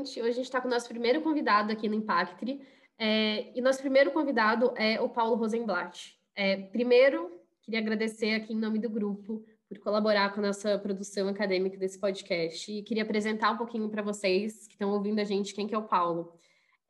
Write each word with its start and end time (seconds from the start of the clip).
gente! 0.00 0.20
Hoje 0.20 0.30
a 0.30 0.32
gente 0.32 0.44
está 0.44 0.60
com 0.60 0.68
o 0.68 0.70
nosso 0.70 0.88
primeiro 0.88 1.20
convidado 1.20 1.72
aqui 1.72 1.88
no 1.88 1.94
Impactri. 1.94 2.60
É, 2.98 3.56
e 3.56 3.60
nosso 3.60 3.80
primeiro 3.80 4.10
convidado 4.10 4.72
é 4.76 5.00
o 5.00 5.08
Paulo 5.08 5.36
Rosenblatt. 5.36 6.18
É, 6.34 6.56
primeiro, 6.56 7.30
queria 7.62 7.80
agradecer 7.80 8.34
aqui 8.34 8.52
em 8.52 8.58
nome 8.58 8.78
do 8.78 8.90
grupo 8.90 9.44
por 9.68 9.78
colaborar 9.78 10.32
com 10.34 10.40
a 10.40 10.48
nossa 10.48 10.78
produção 10.78 11.28
acadêmica 11.28 11.76
desse 11.76 11.98
podcast. 11.98 12.70
E 12.70 12.82
queria 12.82 13.02
apresentar 13.02 13.52
um 13.52 13.56
pouquinho 13.56 13.88
para 13.88 14.02
vocês 14.02 14.66
que 14.66 14.74
estão 14.74 14.90
ouvindo 14.90 15.20
a 15.20 15.24
gente 15.24 15.54
quem 15.54 15.66
que 15.66 15.74
é 15.74 15.78
o 15.78 15.86
Paulo. 15.86 16.32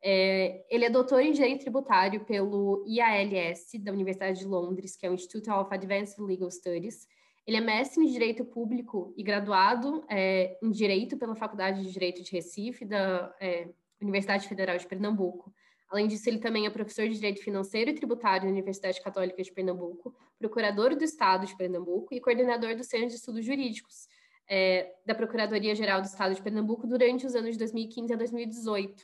É, 0.03 0.65
ele 0.69 0.85
é 0.85 0.89
doutor 0.89 1.21
em 1.21 1.31
Direito 1.31 1.61
Tributário 1.61 2.25
pelo 2.25 2.83
IALS, 2.87 3.71
da 3.81 3.91
Universidade 3.91 4.39
de 4.39 4.45
Londres, 4.45 4.95
que 4.95 5.05
é 5.05 5.09
o 5.09 5.13
Institute 5.13 5.49
of 5.49 5.71
Advanced 5.71 6.17
Legal 6.19 6.49
Studies. 6.49 7.07
Ele 7.45 7.57
é 7.57 7.61
mestre 7.61 8.03
em 8.03 8.07
Direito 8.07 8.45
Público 8.45 9.13
e 9.17 9.23
graduado 9.23 10.03
é, 10.09 10.57
em 10.61 10.69
Direito 10.69 11.17
pela 11.17 11.35
Faculdade 11.35 11.83
de 11.83 11.91
Direito 11.91 12.23
de 12.23 12.31
Recife, 12.31 12.85
da 12.85 13.33
é, 13.39 13.69
Universidade 13.99 14.47
Federal 14.47 14.77
de 14.77 14.87
Pernambuco. 14.87 15.53
Além 15.89 16.07
disso, 16.07 16.29
ele 16.29 16.39
também 16.39 16.65
é 16.65 16.69
professor 16.69 17.07
de 17.07 17.15
Direito 17.15 17.43
Financeiro 17.43 17.89
e 17.91 17.93
Tributário 17.93 18.45
na 18.45 18.51
Universidade 18.51 19.01
Católica 19.01 19.43
de 19.43 19.51
Pernambuco, 19.51 20.15
procurador 20.39 20.95
do 20.95 21.03
Estado 21.03 21.45
de 21.45 21.55
Pernambuco 21.57 22.13
e 22.13 22.21
coordenador 22.21 22.75
do 22.75 22.83
Centro 22.83 23.09
de 23.09 23.15
Estudos 23.15 23.43
Jurídicos 23.43 24.07
é, 24.49 24.93
da 25.05 25.15
Procuradoria-Geral 25.15 26.01
do 26.01 26.05
Estado 26.05 26.35
de 26.35 26.41
Pernambuco 26.41 26.87
durante 26.87 27.25
os 27.25 27.35
anos 27.35 27.51
de 27.51 27.57
2015 27.57 28.13
a 28.13 28.17
2018. 28.17 29.03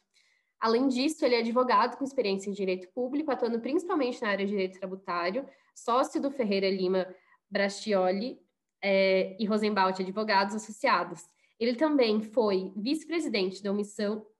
Além 0.59 0.87
disso, 0.87 1.23
ele 1.23 1.35
é 1.35 1.39
advogado 1.39 1.97
com 1.97 2.03
experiência 2.03 2.49
em 2.49 2.53
direito 2.53 2.87
público, 2.89 3.31
atuando 3.31 3.59
principalmente 3.59 4.21
na 4.21 4.29
área 4.29 4.45
de 4.45 4.51
direito 4.51 4.79
tributário, 4.79 5.47
sócio 5.75 6.21
do 6.21 6.31
Ferreira 6.31 6.69
Lima 6.69 7.07
Brastioli 7.49 8.39
é, 8.81 9.35
e 9.39 9.45
Rosenbaut 9.45 10.01
Advogados 10.01 10.55
Associados. 10.55 11.27
Ele 11.59 11.75
também 11.75 12.21
foi 12.21 12.71
vice-presidente 12.75 13.63
da, 13.63 13.71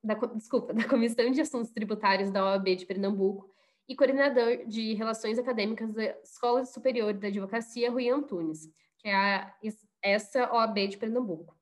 da, 0.04 0.14
desculpa, 0.36 0.74
da 0.74 0.88
Comissão 0.88 1.30
de 1.32 1.42
Assuntos 1.42 1.72
Tributários 1.72 2.30
da 2.30 2.46
OAB 2.46 2.76
de 2.76 2.86
Pernambuco 2.86 3.50
e 3.88 3.96
coordenador 3.96 4.66
de 4.68 4.94
Relações 4.94 5.40
Acadêmicas 5.40 5.94
da 5.94 6.04
Escola 6.24 6.66
Superior 6.66 7.14
da 7.14 7.28
Advocacia 7.28 7.90
Rui 7.90 8.10
Antunes, 8.10 8.70
que 9.00 9.08
é 9.08 9.16
a, 9.16 9.54
essa 10.02 10.54
OAB 10.54 10.88
de 10.90 10.98
Pernambuco. 10.98 11.56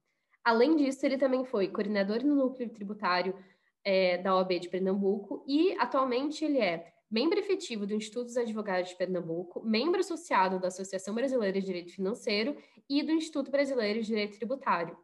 Além 0.44 0.76
disso, 0.76 1.06
ele 1.06 1.18
também 1.18 1.46
foi 1.46 1.68
coordenador 1.68 2.24
no 2.24 2.36
núcleo 2.36 2.70
tributário 2.70 3.36
é, 3.84 4.18
da 4.18 4.36
OAB 4.36 4.60
de 4.60 4.70
Pernambuco 4.70 5.44
e 5.48 5.76
atualmente 5.80 6.44
ele 6.44 6.60
é 6.60 6.95
membro 7.10 7.40
efetivo 7.40 7.86
do 7.86 7.94
Instituto 7.94 8.26
dos 8.26 8.38
Advogados 8.38 8.90
de 8.90 8.98
Pernambuco, 8.98 9.64
membro 9.64 10.00
associado 10.00 10.60
da 10.60 10.68
Associação 10.68 11.14
Brasileira 11.14 11.60
de 11.60 11.66
Direito 11.66 11.94
Financeiro 11.94 12.58
e 12.90 13.04
do 13.04 13.12
Instituto 13.12 13.52
Brasileiro 13.52 14.02
de 14.02 14.08
Direito 14.08 14.38
Tributário. 14.38 14.98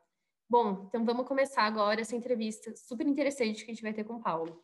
Bom, 0.50 0.86
então 0.88 1.06
vamos 1.06 1.28
começar 1.28 1.64
agora 1.64 2.02
essa 2.02 2.16
entrevista 2.16 2.76
super 2.76 3.08
interessante 3.08 3.64
que 3.64 3.72
a 3.72 3.74
gente 3.74 3.84
vai 3.84 3.94
ter 3.94 4.04
com 4.04 4.16
o 4.16 4.22
Paulo. 4.22 4.64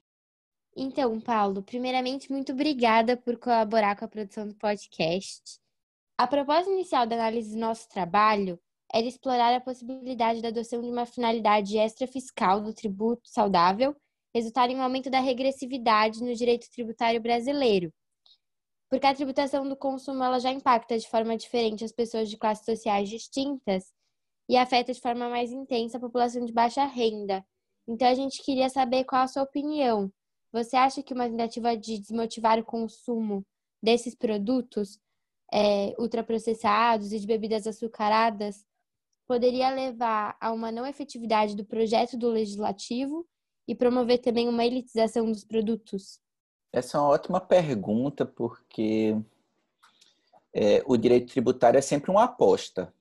Então, 0.75 1.19
Paulo, 1.19 1.63
primeiramente, 1.63 2.31
muito 2.31 2.51
obrigada 2.51 3.17
por 3.17 3.37
colaborar 3.37 3.95
com 3.95 4.05
a 4.05 4.07
produção 4.07 4.47
do 4.47 4.55
podcast. 4.55 5.59
A 6.17 6.27
proposta 6.27 6.69
inicial 6.69 7.07
da 7.07 7.15
análise 7.15 7.53
do 7.53 7.59
nosso 7.59 7.87
trabalho 7.89 8.59
era 8.93 9.05
explorar 9.05 9.55
a 9.55 9.61
possibilidade 9.61 10.41
da 10.41 10.49
adoção 10.49 10.81
de 10.81 10.89
uma 10.89 11.05
finalidade 11.05 11.77
extrafiscal 11.77 12.61
do 12.61 12.73
tributo 12.73 13.27
saudável 13.27 13.95
resultar 14.37 14.69
em 14.69 14.77
um 14.77 14.81
aumento 14.81 15.09
da 15.09 15.19
regressividade 15.19 16.23
no 16.23 16.33
direito 16.33 16.69
tributário 16.69 17.19
brasileiro. 17.21 17.91
Porque 18.89 19.05
a 19.05 19.13
tributação 19.13 19.67
do 19.67 19.75
consumo 19.75 20.23
ela 20.23 20.39
já 20.39 20.51
impacta 20.51 20.97
de 20.97 21.09
forma 21.09 21.35
diferente 21.35 21.83
as 21.83 21.91
pessoas 21.91 22.29
de 22.29 22.37
classes 22.37 22.63
sociais 22.63 23.09
distintas 23.09 23.83
e 24.49 24.55
afeta 24.55 24.93
de 24.93 25.01
forma 25.01 25.27
mais 25.29 25.51
intensa 25.51 25.97
a 25.97 25.99
população 25.99 26.45
de 26.45 26.53
baixa 26.53 26.85
renda. 26.85 27.43
Então 27.87 28.07
a 28.07 28.13
gente 28.13 28.43
queria 28.43 28.69
saber 28.69 29.03
qual 29.03 29.23
a 29.23 29.27
sua 29.27 29.43
opinião. 29.43 30.11
Você 30.53 30.77
acha 30.77 31.03
que 31.03 31.13
uma 31.13 31.29
tentativa 31.29 31.75
de 31.75 31.99
desmotivar 31.99 32.59
o 32.59 32.65
consumo 32.65 33.45
desses 33.83 34.15
produtos 34.15 34.99
é, 35.51 35.93
ultraprocessados 35.99 37.11
e 37.11 37.19
de 37.19 37.27
bebidas 37.27 37.67
açucaradas 37.67 38.65
poderia 39.27 39.69
levar 39.69 40.37
a 40.39 40.51
uma 40.53 40.71
não 40.71 40.85
efetividade 40.85 41.55
do 41.55 41.65
projeto 41.65 42.17
do 42.17 42.29
legislativo 42.29 43.27
e 43.67 43.75
promover 43.75 44.19
também 44.19 44.47
uma 44.47 44.65
elitização 44.65 45.31
dos 45.31 45.43
produtos? 45.43 46.19
Essa 46.71 46.97
é 46.97 47.01
uma 47.01 47.09
ótima 47.09 47.41
pergunta, 47.41 48.25
porque 48.25 49.15
é, 50.53 50.81
o 50.85 50.95
direito 50.95 51.31
tributário 51.31 51.77
é 51.77 51.81
sempre 51.81 52.11
uma 52.11 52.23
aposta. 52.23 52.93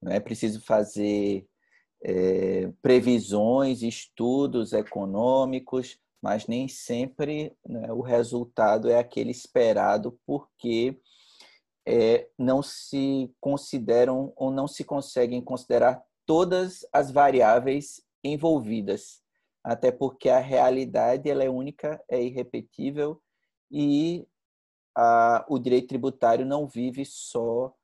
Não 0.00 0.12
é 0.12 0.20
preciso 0.20 0.60
fazer 0.60 1.46
é, 2.02 2.70
previsões, 2.82 3.82
estudos 3.82 4.72
econômicos, 4.72 5.98
mas 6.22 6.46
nem 6.46 6.68
sempre 6.68 7.56
né, 7.66 7.92
o 7.92 8.00
resultado 8.00 8.90
é 8.90 8.98
aquele 8.98 9.30
esperado, 9.30 10.18
porque 10.26 10.98
é, 11.86 12.28
não 12.38 12.62
se 12.62 13.32
consideram 13.40 14.32
ou 14.36 14.50
não 14.50 14.68
se 14.68 14.84
conseguem 14.84 15.40
considerar 15.40 16.02
todas 16.26 16.86
as 16.92 17.10
variáveis 17.10 18.02
envolvidas 18.22 19.22
até 19.62 19.92
porque 19.92 20.28
a 20.28 20.38
realidade 20.38 21.28
ela 21.28 21.44
é 21.44 21.50
única, 21.50 22.02
é 22.08 22.22
irrepetível 22.22 23.20
e 23.70 24.26
a, 24.96 25.44
o 25.48 25.58
direito 25.58 25.88
tributário 25.88 26.46
não 26.46 26.66
vive 26.66 27.04
só 27.04 27.74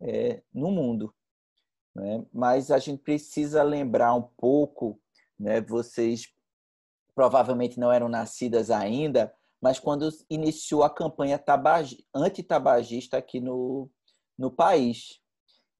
é, 0.00 0.42
no 0.52 0.70
mundo. 0.70 1.14
Né? 1.94 2.24
Mas 2.32 2.70
a 2.70 2.78
gente 2.78 3.02
precisa 3.02 3.62
lembrar 3.62 4.14
um 4.14 4.22
pouco, 4.22 5.00
né? 5.38 5.60
vocês 5.60 6.32
provavelmente 7.14 7.78
não 7.80 7.90
eram 7.90 8.08
nascidas 8.08 8.70
ainda, 8.70 9.34
mas 9.60 9.78
quando 9.78 10.08
iniciou 10.28 10.84
a 10.84 10.90
campanha 10.90 11.42
antitabagista 12.14 13.16
aqui 13.16 13.40
no, 13.40 13.90
no 14.38 14.50
país. 14.50 15.20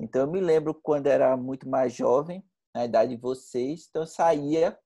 Então, 0.00 0.22
eu 0.22 0.30
me 0.30 0.40
lembro 0.40 0.74
quando 0.74 1.06
era 1.06 1.36
muito 1.36 1.68
mais 1.68 1.92
jovem, 1.92 2.44
na 2.74 2.84
idade 2.84 3.14
de 3.14 3.20
vocês, 3.20 3.86
então 3.88 4.02
eu 4.02 4.06
saía 4.06 4.78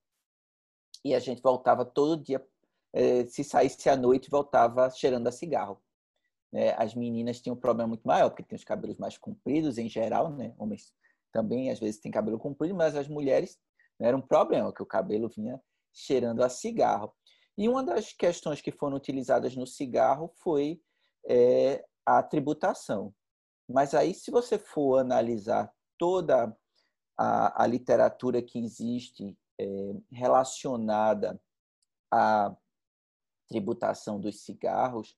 e 1.05 1.15
a 1.15 1.19
gente 1.19 1.43
voltava 1.43 1.85
todo 1.85 2.23
dia, 2.23 2.45
eh, 2.93 3.27
se 3.27 3.45
saísse 3.45 3.89
à 3.89 3.97
noite, 3.97 4.31
voltava 4.31 4.91
cheirando 4.91 5.27
a 5.27 5.33
cigarro. 5.33 5.81
Né? 6.53 6.75
As 6.77 6.95
meninas 6.95 7.41
tinham 7.41 7.55
um 7.55 7.61
problema 7.61 7.89
muito 7.89 8.07
maior, 8.07 8.31
porque 8.31 8.43
tinham 8.43 8.59
os 8.59 8.65
cabelos 8.65 8.99
mais 8.99 9.17
compridos 9.17 9.79
em 9.79 9.89
geral, 9.89 10.31
né? 10.31 10.55
Homens 10.59 10.93
também 11.33 11.71
às 11.71 11.79
vezes 11.79 12.01
têm 12.01 12.11
cabelo 12.11 12.39
comprido, 12.39 12.75
mas 12.75 12.97
as 12.97 13.09
mulheres 13.09 13.59
não 13.99 14.09
era 14.09 14.17
um 14.17 14.21
problema, 14.21 14.73
que 14.73 14.83
o 14.83 14.87
cabelo 14.87 15.29
vinha 15.29 15.61
cheirando 15.93 16.43
a 16.43 16.49
cigarro. 16.49 17.13
E 17.57 17.69
uma 17.69 17.85
das 17.85 18.13
questões 18.13 18.61
que 18.61 18.73
foram 18.73 18.97
utilizadas 18.97 19.55
no 19.55 19.67
cigarro 19.67 20.33
foi 20.37 20.81
é, 21.29 21.85
a 22.07 22.23
tributação. 22.23 23.15
Mas 23.69 23.95
aí, 23.95 24.15
se 24.15 24.31
você 24.31 24.59
for 24.59 24.99
analisar 24.99 25.73
toda 25.99 26.57
a, 27.17 27.63
a 27.63 27.67
literatura 27.67 28.43
que 28.43 28.59
existe 28.59 29.37
é, 29.61 29.95
relacionada 30.11 31.39
à 32.11 32.57
tributação 33.47 34.19
dos 34.19 34.41
cigarros 34.41 35.17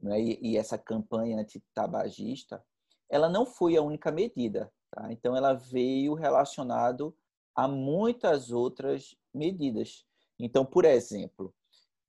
né, 0.00 0.20
e, 0.20 0.38
e, 0.42 0.56
essa 0.56 0.76
campanha 0.76 1.38
antitabagista, 1.38 2.64
ela 3.08 3.28
não 3.28 3.46
foi 3.46 3.76
a 3.76 3.82
única 3.82 4.10
medida. 4.10 4.72
Tá? 4.90 5.12
Então, 5.12 5.36
ela 5.36 5.54
veio 5.54 6.14
relacionado 6.14 7.16
a 7.54 7.68
muitas 7.68 8.50
outras 8.50 9.16
medidas. 9.32 10.04
Então, 10.38 10.64
por 10.66 10.84
exemplo, 10.84 11.54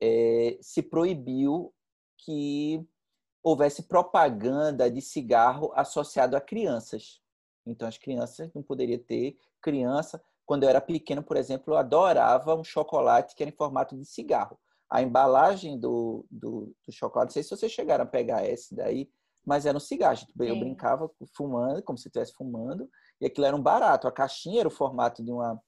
é, 0.01 0.57
se 0.61 0.81
proibiu 0.81 1.71
que 2.17 2.83
houvesse 3.43 3.83
propaganda 3.83 4.89
de 4.89 5.01
cigarro 5.01 5.71
associado 5.75 6.35
a 6.35 6.41
crianças. 6.41 7.21
Então, 7.63 7.88
as 7.88 7.97
crianças 7.97 8.51
não 8.55 8.63
poderiam 8.63 8.99
ter 8.99 9.38
criança 9.61 10.23
quando 10.45 10.63
eu 10.63 10.69
era 10.69 10.81
pequeno, 10.81 11.24
por 11.24 11.38
exemplo, 11.38 11.74
eu 11.74 11.77
adorava 11.77 12.56
um 12.56 12.63
chocolate 12.63 13.36
que 13.36 13.44
era 13.44 13.50
em 13.50 13.56
formato 13.56 13.97
de 13.97 14.06
cigarro. 14.06 14.57
A 14.89 15.01
embalagem 15.01 15.80
do, 15.80 16.25
do, 16.30 16.74
do 16.86 16.92
chocolate, 16.92 17.30
não 17.30 17.33
sei 17.33 17.44
se 17.44 17.50
vocês 17.50 17.71
chegaram 17.71 18.03
a 18.03 18.07
pegar 18.07 18.47
esse 18.47 18.75
daí, 18.75 19.09
mas 19.45 19.65
era 19.65 19.77
um 19.77 19.81
cigarro. 19.81 20.19
Eu 20.39 20.59
brincava 20.59 21.09
fumando, 21.36 21.81
como 21.83 21.97
se 21.97 22.07
estivesse 22.07 22.33
fumando, 22.33 22.89
e 23.21 23.25
aquilo 23.25 23.45
era 23.45 23.56
um 23.56 23.62
barato. 23.62 24.07
A 24.07 24.12
caixinha 24.12 24.62
era 24.62 24.68
o 24.68 24.71
formato 24.71 25.24
de 25.24 25.31
uma, 25.31 25.62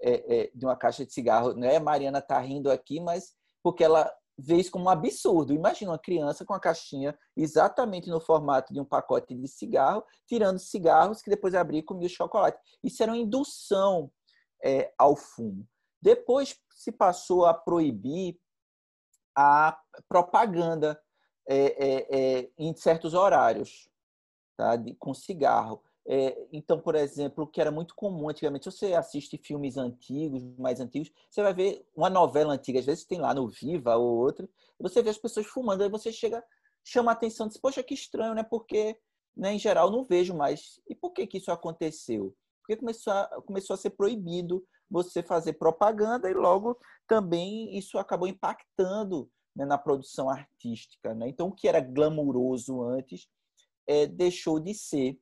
é, 0.00 0.40
é, 0.40 0.50
de 0.54 0.64
uma 0.64 0.76
caixa 0.76 1.04
de 1.04 1.12
cigarro. 1.12 1.52
Né? 1.52 1.76
A 1.76 1.80
Mariana 1.80 2.18
está 2.18 2.38
rindo 2.38 2.70
aqui, 2.70 3.00
mas 3.00 3.34
porque 3.62 3.84
ela 3.84 4.10
vê 4.38 4.56
isso 4.56 4.70
como 4.70 4.86
um 4.86 4.88
absurdo. 4.88 5.52
Imagina 5.52 5.90
uma 5.90 5.98
criança 5.98 6.44
com 6.44 6.54
a 6.54 6.60
caixinha 6.60 7.18
exatamente 7.36 8.08
no 8.08 8.20
formato 8.20 8.72
de 8.72 8.80
um 8.80 8.84
pacote 8.84 9.34
de 9.34 9.48
cigarro, 9.48 10.02
tirando 10.26 10.58
cigarros 10.58 11.20
que 11.20 11.28
depois 11.28 11.54
abria 11.54 11.80
e 11.80 11.84
comia 11.84 12.06
o 12.06 12.10
chocolate. 12.10 12.58
Isso 12.82 13.02
era 13.02 13.12
uma 13.12 13.18
indução 13.18 14.10
é, 14.62 14.92
ao 14.98 15.16
fumo. 15.16 15.66
Depois 16.00 16.58
se 16.70 16.92
passou 16.92 17.46
a 17.46 17.54
proibir 17.54 18.38
a 19.36 19.78
propaganda 20.08 21.00
é, 21.46 21.56
é, 21.56 22.06
é, 22.10 22.50
em 22.58 22.74
certos 22.74 23.14
horários 23.14 23.88
tá? 24.58 24.74
De, 24.76 24.94
com 24.96 25.14
cigarro. 25.14 25.80
É, 26.04 26.46
então, 26.52 26.80
por 26.80 26.94
exemplo, 26.94 27.46
que 27.46 27.60
era 27.60 27.70
muito 27.70 27.94
comum 27.94 28.28
antigamente, 28.28 28.64
se 28.64 28.76
você 28.76 28.94
assiste 28.94 29.38
filmes 29.38 29.76
antigos, 29.76 30.42
mais 30.58 30.80
antigos, 30.80 31.12
você 31.30 31.42
vai 31.42 31.54
ver 31.54 31.86
uma 31.94 32.10
novela 32.10 32.54
antiga, 32.54 32.80
às 32.80 32.86
vezes 32.86 33.04
tem 33.04 33.20
lá 33.20 33.32
no 33.32 33.46
Viva 33.46 33.94
ou 33.96 34.16
outra, 34.16 34.48
você 34.78 35.02
vê 35.02 35.10
as 35.10 35.18
pessoas 35.18 35.46
fumando, 35.46 35.82
aí 35.82 35.88
você 35.88 36.10
chega, 36.10 36.42
chama 36.82 37.12
a 37.12 37.14
atenção, 37.14 37.46
diz, 37.46 37.58
poxa, 37.58 37.82
que 37.82 37.94
estranho, 37.94 38.34
né? 38.34 38.42
Porque, 38.42 38.98
né, 39.36 39.52
em 39.52 39.58
geral, 39.58 39.90
não 39.90 40.04
vejo 40.04 40.34
mais. 40.34 40.80
E 40.88 40.94
por 40.94 41.12
que, 41.12 41.26
que 41.26 41.38
isso 41.38 41.52
aconteceu? 41.52 42.34
Porque 42.68 42.76
começou 42.76 43.12
a, 43.14 43.42
começou 43.46 43.72
a 43.72 43.76
ser 43.78 43.90
proibido 43.90 44.62
você 44.90 45.22
fazer 45.22 45.54
propaganda 45.54 46.30
e 46.30 46.34
logo 46.34 46.78
também 47.06 47.78
isso 47.78 47.96
acabou 47.96 48.28
impactando 48.28 49.30
né, 49.56 49.64
na 49.64 49.78
produção 49.78 50.28
artística. 50.28 51.14
Né? 51.14 51.30
Então, 51.30 51.48
o 51.48 51.52
que 51.52 51.66
era 51.66 51.80
glamuroso 51.80 52.82
antes 52.82 53.26
é, 53.86 54.06
deixou 54.06 54.60
de 54.60 54.74
ser 54.74 55.18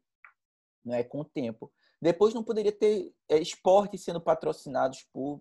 né, 0.84 1.04
com 1.04 1.20
o 1.20 1.24
tempo. 1.24 1.72
Depois 2.02 2.34
não 2.34 2.42
poderia 2.42 2.72
ter 2.72 3.14
é, 3.28 3.38
esportes 3.38 4.02
sendo 4.02 4.20
patrocinados 4.20 5.06
por 5.12 5.40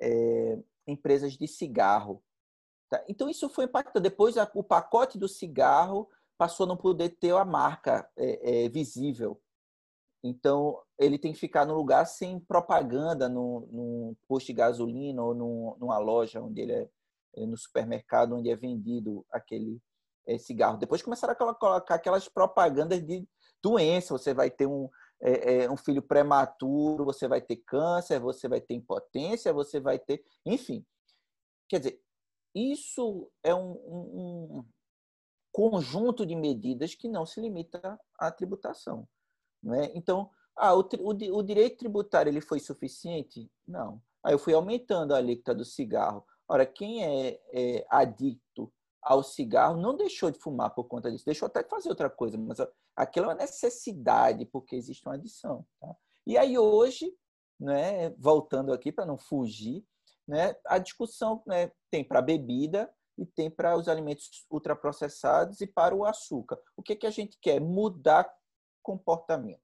é, 0.00 0.58
empresas 0.86 1.36
de 1.36 1.46
cigarro. 1.46 2.24
Tá? 2.88 3.04
Então 3.06 3.28
isso 3.28 3.50
foi 3.50 3.66
impactante. 3.66 4.02
Depois 4.02 4.38
a, 4.38 4.50
o 4.54 4.64
pacote 4.64 5.18
do 5.18 5.28
cigarro 5.28 6.08
passou 6.38 6.64
a 6.64 6.68
não 6.68 6.76
poder 6.76 7.10
ter 7.10 7.34
a 7.34 7.44
marca 7.44 8.10
é, 8.16 8.64
é, 8.64 8.68
visível. 8.70 9.40
Então 10.26 10.80
ele 10.98 11.18
tem 11.18 11.34
que 11.34 11.38
ficar 11.38 11.66
no 11.66 11.74
lugar 11.74 12.06
sem 12.06 12.40
propaganda, 12.40 13.28
no, 13.28 13.68
no 13.70 14.16
posto 14.26 14.46
de 14.46 14.54
gasolina 14.54 15.22
ou 15.22 15.34
no, 15.34 15.76
numa 15.78 15.98
loja 15.98 16.40
onde 16.40 16.62
ele 16.62 16.72
é, 16.72 16.88
é, 17.36 17.46
no 17.46 17.58
supermercado 17.58 18.34
onde 18.34 18.48
é 18.48 18.56
vendido 18.56 19.22
aquele 19.30 19.78
é, 20.26 20.38
cigarro. 20.38 20.78
Depois 20.78 21.02
começaram 21.02 21.34
a 21.34 21.36
colocar 21.36 21.94
aquelas 21.94 22.26
propagandas 22.26 23.04
de 23.04 23.28
doença, 23.62 24.16
você 24.16 24.32
vai 24.32 24.50
ter 24.50 24.66
um, 24.66 24.88
é, 25.20 25.70
um 25.70 25.76
filho 25.76 26.00
prematuro, 26.00 27.04
você 27.04 27.28
vai 27.28 27.42
ter 27.42 27.56
câncer, 27.56 28.18
você 28.18 28.48
vai 28.48 28.62
ter 28.62 28.72
impotência, 28.72 29.52
você 29.52 29.78
vai 29.78 29.98
ter. 29.98 30.24
Enfim. 30.46 30.82
Quer 31.68 31.80
dizer, 31.80 32.00
isso 32.54 33.30
é 33.42 33.54
um, 33.54 33.72
um 33.72 34.64
conjunto 35.52 36.24
de 36.24 36.34
medidas 36.34 36.94
que 36.94 37.08
não 37.08 37.26
se 37.26 37.42
limita 37.42 38.00
à 38.18 38.30
tributação. 38.30 39.06
Não 39.64 39.74
é? 39.74 39.90
Então, 39.94 40.30
ah, 40.56 40.74
o, 40.74 40.80
o, 40.80 41.38
o 41.38 41.42
direito 41.42 41.78
tributário 41.78 42.30
ele 42.30 42.40
foi 42.40 42.60
suficiente? 42.60 43.50
Não. 43.66 44.00
Aí 44.22 44.34
eu 44.34 44.38
fui 44.38 44.54
aumentando 44.54 45.14
a 45.14 45.18
alíquota 45.18 45.54
do 45.54 45.64
cigarro. 45.64 46.24
Ora, 46.46 46.66
quem 46.66 47.04
é, 47.04 47.40
é 47.52 47.86
adicto 47.88 48.72
ao 49.02 49.22
cigarro 49.22 49.80
não 49.80 49.96
deixou 49.96 50.30
de 50.30 50.38
fumar 50.38 50.70
por 50.70 50.84
conta 50.84 51.10
disso, 51.10 51.24
deixou 51.24 51.46
até 51.46 51.62
de 51.62 51.68
fazer 51.68 51.88
outra 51.88 52.08
coisa, 52.08 52.38
mas 52.38 52.58
aquilo 52.96 53.26
é 53.26 53.28
uma 53.30 53.34
necessidade 53.34 54.46
porque 54.46 54.76
existe 54.76 55.06
uma 55.06 55.14
adição. 55.14 55.66
Tá? 55.80 55.94
E 56.26 56.38
aí 56.38 56.58
hoje, 56.58 57.14
né, 57.60 58.10
voltando 58.18 58.72
aqui 58.72 58.90
para 58.90 59.04
não 59.04 59.18
fugir, 59.18 59.84
né, 60.26 60.56
a 60.66 60.78
discussão 60.78 61.42
né, 61.46 61.70
tem 61.90 62.02
para 62.02 62.18
a 62.18 62.22
bebida 62.22 62.90
e 63.16 63.26
tem 63.26 63.50
para 63.50 63.76
os 63.76 63.88
alimentos 63.88 64.46
ultraprocessados 64.50 65.60
e 65.60 65.66
para 65.66 65.94
o 65.94 66.04
açúcar. 66.04 66.58
O 66.76 66.82
que, 66.82 66.96
que 66.96 67.06
a 67.06 67.10
gente 67.10 67.38
quer? 67.40 67.60
Mudar 67.60 68.30
comportamento. 68.84 69.60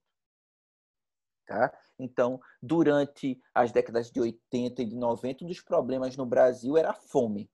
Tá? 1.47 1.73
Então, 1.99 2.41
durante 2.63 3.41
as 3.55 3.71
décadas 3.71 4.11
de 4.11 4.21
80 4.21 4.83
e 4.83 4.87
de 4.87 4.97
90, 4.97 5.45
um 5.45 5.49
dos 5.49 5.61
problemas 5.61 6.17
no 6.17 6.25
Brasil 6.25 6.77
era 6.77 6.91
a 6.91 6.95
fome. 6.95 7.51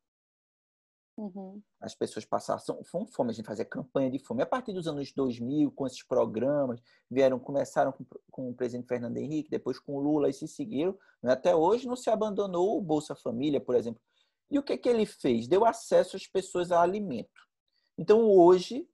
Uhum. 1.17 1.63
As 1.81 1.95
pessoas 1.95 2.27
passaram 2.27 2.63
fome, 2.85 3.31
a 3.31 3.33
gente 3.33 3.47
fazia 3.47 3.65
campanha 3.65 4.11
de 4.11 4.19
fome. 4.19 4.43
A 4.43 4.47
partir 4.47 4.75
dos 4.75 4.87
anos 4.87 5.13
2000, 5.13 5.73
com 5.73 5.87
esses 5.87 6.03
programas, 6.03 6.79
vieram, 7.11 7.39
começaram 7.39 7.91
com, 7.91 8.05
com 8.31 8.51
o 8.51 8.55
presidente 8.55 8.87
Fernando 8.87 9.17
Henrique, 9.17 9.49
depois 9.49 9.79
com 9.79 9.95
o 9.95 10.01
Lula 10.01 10.29
e 10.29 10.33
se 10.33 10.47
seguiram. 10.47 10.97
Né? 11.23 11.33
Até 11.33 11.57
hoje 11.57 11.87
não 11.87 11.97
se 11.97 12.11
abandonou 12.11 12.77
o 12.77 12.83
Bolsa 12.83 13.15
Família, 13.15 13.61
por 13.61 13.75
exemplo. 13.75 14.01
E 14.51 14.59
o 14.59 14.63
que, 14.63 14.77
que 14.77 14.89
ele 14.89 15.07
fez? 15.07 15.49
Deu 15.49 15.65
acesso 15.65 16.17
às 16.17 16.27
pessoas 16.27 16.71
a 16.71 16.83
alimento. 16.83 17.31
Então, 17.99 18.31
hoje, 18.31 18.87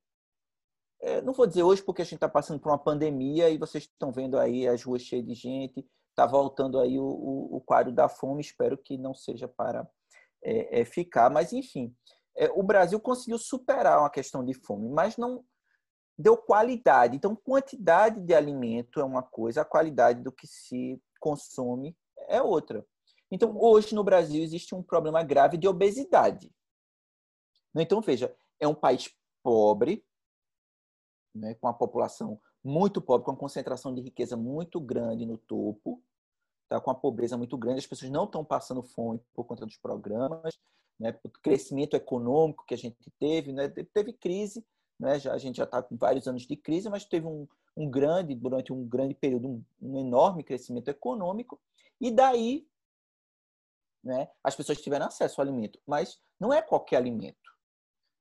é, 1.03 1.21
não 1.21 1.33
vou 1.33 1.47
dizer 1.47 1.65
hoje 1.65 1.83
porque 1.83 2.03
a 2.03 2.05
gente 2.05 2.15
está 2.15 2.29
passando 2.29 2.61
por 2.61 2.71
uma 2.71 2.79
pandemia 2.79 3.51
e 3.51 3.59
vocês 3.59 3.85
estão 3.85 4.13
vendo 4.13 4.39
aí 4.39 4.69
as 4.69 4.83
ruas 4.83 5.03
cheias 5.03 5.27
de 5.27 5.35
gente, 5.35 5.85
está 6.11 6.27
voltando 6.27 6.79
aí 6.79 6.99
o, 6.99 7.05
o, 7.05 7.57
o 7.57 7.61
quadro 7.61 7.93
da 7.93 8.09
fome, 8.09 8.41
espero 8.41 8.79
que 8.79 8.97
não 8.97 9.13
seja 9.13 9.49
para 9.49 9.89
é, 10.45 10.81
é, 10.81 10.85
ficar. 10.85 11.29
Mas, 11.29 11.53
enfim, 11.53 11.95
é, 12.37 12.49
o 12.51 12.63
Brasil 12.63 13.01
conseguiu 13.01 13.39
superar 13.39 13.99
uma 13.99 14.11
questão 14.11 14.45
de 14.45 14.55
fome, 14.55 14.89
mas 14.89 15.17
não 15.17 15.45
deu 16.17 16.37
qualidade. 16.37 17.17
Então, 17.17 17.35
quantidade 17.35 18.21
de 18.21 18.35
alimento 18.35 19.01
é 19.01 19.05
uma 19.05 19.23
coisa, 19.23 19.63
a 19.63 19.67
qualidade 19.67 20.23
do 20.23 20.31
que 20.31 20.47
se 20.47 21.03
consome 21.19 21.97
é 22.29 22.41
outra. 22.41 22.87
Então, 23.31 23.57
hoje 23.59 23.95
no 23.95 24.05
Brasil 24.05 24.43
existe 24.43 24.75
um 24.75 24.83
problema 24.83 25.23
grave 25.23 25.57
de 25.57 25.67
obesidade. 25.67 26.53
Então, 27.75 28.01
veja, 28.01 28.33
é 28.61 28.69
um 28.69 28.75
país 28.75 29.11
pobre, 29.43 30.05
né, 31.35 31.55
com 31.55 31.69
a 31.69 31.73
população 31.73 32.41
muito 32.63 33.01
pobre, 33.01 33.25
com 33.25 33.33
a 33.33 33.37
concentração 33.37 33.95
de 33.95 34.01
riqueza 34.01 34.37
muito 34.37 34.81
grande 34.81 35.27
no 35.27 35.37
topo, 35.37 36.03
está 36.65 36.81
com 36.81 36.91
a 36.91 36.95
pobreza 36.95 37.37
muito 37.37 37.57
grande, 37.57 37.81
as 37.81 37.87
pessoas 37.87 38.11
não 38.11 38.25
estão 38.25 38.45
passando 38.45 38.83
fome 38.83 39.21
por 39.35 39.45
conta 39.45 39.67
dos 39.67 39.77
programas, 39.77 40.59
né, 40.99 41.19
o 41.23 41.29
crescimento 41.29 41.95
econômico 41.95 42.65
que 42.67 42.75
a 42.75 42.79
gente 42.79 42.97
teve, 43.19 43.53
né, 43.53 43.69
teve 43.69 44.13
crise, 44.13 44.65
né, 44.99 45.19
já, 45.19 45.33
a 45.33 45.39
gente 45.39 45.57
já 45.57 45.65
está 45.65 45.83
com 45.83 45.97
vários 45.97 46.27
anos 46.27 46.47
de 46.47 46.57
crise, 46.57 46.89
mas 46.89 47.05
teve 47.05 47.27
um, 47.27 47.47
um 47.77 47.91
grande, 47.91 48.35
durante 48.35 48.73
um 48.73 48.87
grande 48.87 49.15
período, 49.15 49.49
um, 49.49 49.65
um 49.81 49.99
enorme 49.99 50.45
crescimento 50.45 50.89
econômico, 50.89 51.61
e 52.01 52.11
daí 52.11 52.67
né, 54.03 54.29
as 54.43 54.57
pessoas 54.57 54.81
tiveram 54.81 55.07
acesso 55.07 55.41
ao 55.41 55.47
alimento, 55.47 55.81
mas 55.87 56.21
não 56.39 56.53
é 56.53 56.61
qualquer 56.61 56.97
alimento. 56.97 57.52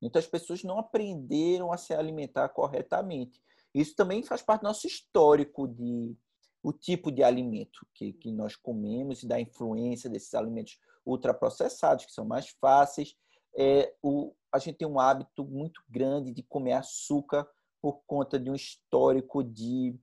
Então 0.02 0.20
as 0.20 0.28
pessoas 0.28 0.64
não 0.64 0.80
aprenderam 0.80 1.72
a 1.72 1.78
se 1.78 1.94
alimentar 1.94 2.50
corretamente. 2.50 3.42
Isso 3.74 3.96
também 3.96 4.24
faz 4.24 4.42
parte 4.42 4.62
do 4.62 4.68
nosso 4.68 4.88
histórico 4.88 5.68
de, 5.68 6.16
o 6.64 6.74
tipo 6.74 7.12
de 7.12 7.24
alimento 7.24 7.86
que, 7.94 8.14
que 8.14 8.32
nós 8.32 8.56
comemos 8.56 9.24
e 9.24 9.28
da 9.28 9.40
influência 9.40 10.10
desses 10.10 10.34
alimentos 10.34 10.80
ultraprocessados, 11.06 12.06
que 12.06 12.12
são 12.12 12.26
mais 12.26 12.50
fáceis. 12.50 13.16
É, 13.56 13.94
o, 14.02 14.34
a 14.52 14.60
gente 14.60 14.78
tem 14.78 14.88
um 14.88 15.00
hábito 15.00 15.46
muito 15.46 15.82
grande 15.90 16.32
de 16.32 16.44
comer 16.44 16.74
açúcar 16.74 17.48
por 17.82 18.02
conta 18.06 18.40
de 18.40 18.50
um 18.50 18.56
histórico 18.56 19.44
de 19.44 19.96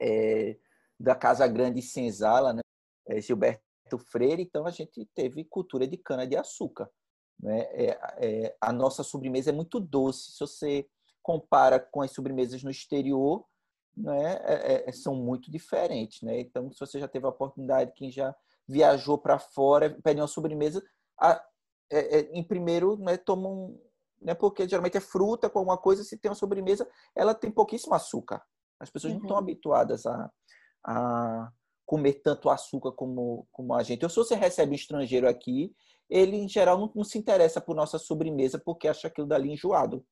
é, 0.00 0.58
da 0.98 1.14
Casa 1.14 1.46
Grande 1.46 1.82
Senzala, 1.82 2.52
né? 2.52 2.60
É, 3.08 3.20
Gilberto 3.20 3.62
Freire, 4.10 4.42
então 4.42 4.66
a 4.66 4.70
gente 4.70 5.06
teve 5.14 5.44
cultura 5.44 5.86
de 5.86 5.96
cana 5.96 6.26
de 6.26 6.36
açúcar. 6.36 6.90
Né? 7.38 7.60
É, 7.72 7.98
é, 8.18 8.56
a 8.60 8.72
nossa 8.72 9.02
sobremesa 9.02 9.50
é 9.50 9.52
muito 9.52 9.78
doce. 9.78 10.32
Se 10.32 10.40
você 10.40 10.88
compara 11.22 11.78
com 11.78 12.02
as 12.02 12.12
sobremesas 12.12 12.62
no 12.62 12.70
exterior, 12.70 13.44
né, 13.96 14.34
é, 14.44 14.88
é, 14.88 14.92
são 14.92 15.14
muito 15.14 15.50
diferentes. 15.50 16.22
Né? 16.22 16.40
Então, 16.40 16.70
se 16.70 16.78
você 16.78 17.00
já 17.00 17.08
teve 17.08 17.26
a 17.26 17.30
oportunidade, 17.30 17.92
quem 17.94 18.10
já 18.10 18.34
viajou 18.68 19.16
para 19.18 19.38
fora, 19.38 19.96
pede 20.02 20.20
uma 20.20 20.26
sobremesa, 20.26 20.82
a, 21.18 21.42
é, 21.90 22.18
é, 22.18 22.20
em 22.32 22.42
primeiro, 22.42 22.96
né, 22.96 23.16
toma 23.16 23.48
um. 23.48 23.80
Né, 24.20 24.34
porque 24.34 24.66
geralmente 24.66 24.96
é 24.96 25.00
fruta 25.00 25.48
com 25.48 25.58
alguma 25.58 25.76
coisa, 25.76 26.02
se 26.02 26.16
tem 26.16 26.30
uma 26.30 26.34
sobremesa, 26.34 26.88
ela 27.14 27.34
tem 27.34 27.50
pouquíssimo 27.50 27.94
açúcar. 27.94 28.42
As 28.80 28.90
pessoas 28.90 29.12
uhum. 29.12 29.18
não 29.18 29.26
estão 29.26 29.38
habituadas 29.38 30.06
a, 30.06 30.30
a 30.84 31.52
comer 31.84 32.14
tanto 32.14 32.50
açúcar 32.50 32.92
como, 32.92 33.46
como 33.52 33.74
a 33.74 33.82
gente. 33.82 34.04
Ou 34.04 34.10
se 34.10 34.16
você 34.16 34.34
recebe 34.34 34.72
um 34.72 34.74
estrangeiro 34.74 35.28
aqui, 35.28 35.74
ele, 36.08 36.36
em 36.36 36.48
geral, 36.48 36.78
não, 36.78 36.92
não 36.94 37.04
se 37.04 37.18
interessa 37.18 37.60
por 37.60 37.74
nossa 37.74 37.98
sobremesa 37.98 38.58
porque 38.58 38.88
acha 38.88 39.08
aquilo 39.08 39.26
dali 39.26 39.52
enjoado 39.52 40.04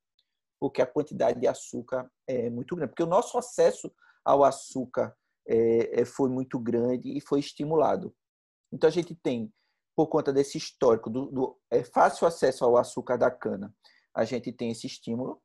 porque 0.65 0.81
a 0.81 0.87
quantidade 0.87 1.39
de 1.39 1.47
açúcar 1.47 2.11
é 2.27 2.49
muito 2.49 2.75
grande. 2.75 2.91
Porque 2.91 3.03
o 3.03 3.07
nosso 3.07 3.37
acesso 3.37 3.93
ao 4.25 4.43
açúcar 4.43 5.15
é, 5.47 6.01
é, 6.01 6.05
foi 6.07 6.31
muito 6.31 6.59
grande 6.59 7.15
e 7.15 7.21
foi 7.21 7.39
estimulado. 7.39 8.15
Então 8.73 8.89
a 8.89 8.91
gente 8.91 9.15
tem, 9.15 9.53
por 9.95 10.07
conta 10.07 10.33
desse 10.33 10.57
histórico 10.57 11.11
do, 11.11 11.27
do 11.27 11.61
é 11.71 11.85
fácil 11.85 12.27
acesso 12.27 12.65
ao 12.65 12.79
açúcar 12.79 13.19
da 13.19 13.31
cana, 13.31 13.75
a 14.15 14.25
gente 14.25 14.51
tem 14.53 14.71
esse 14.71 14.87
estímulo 14.87 15.39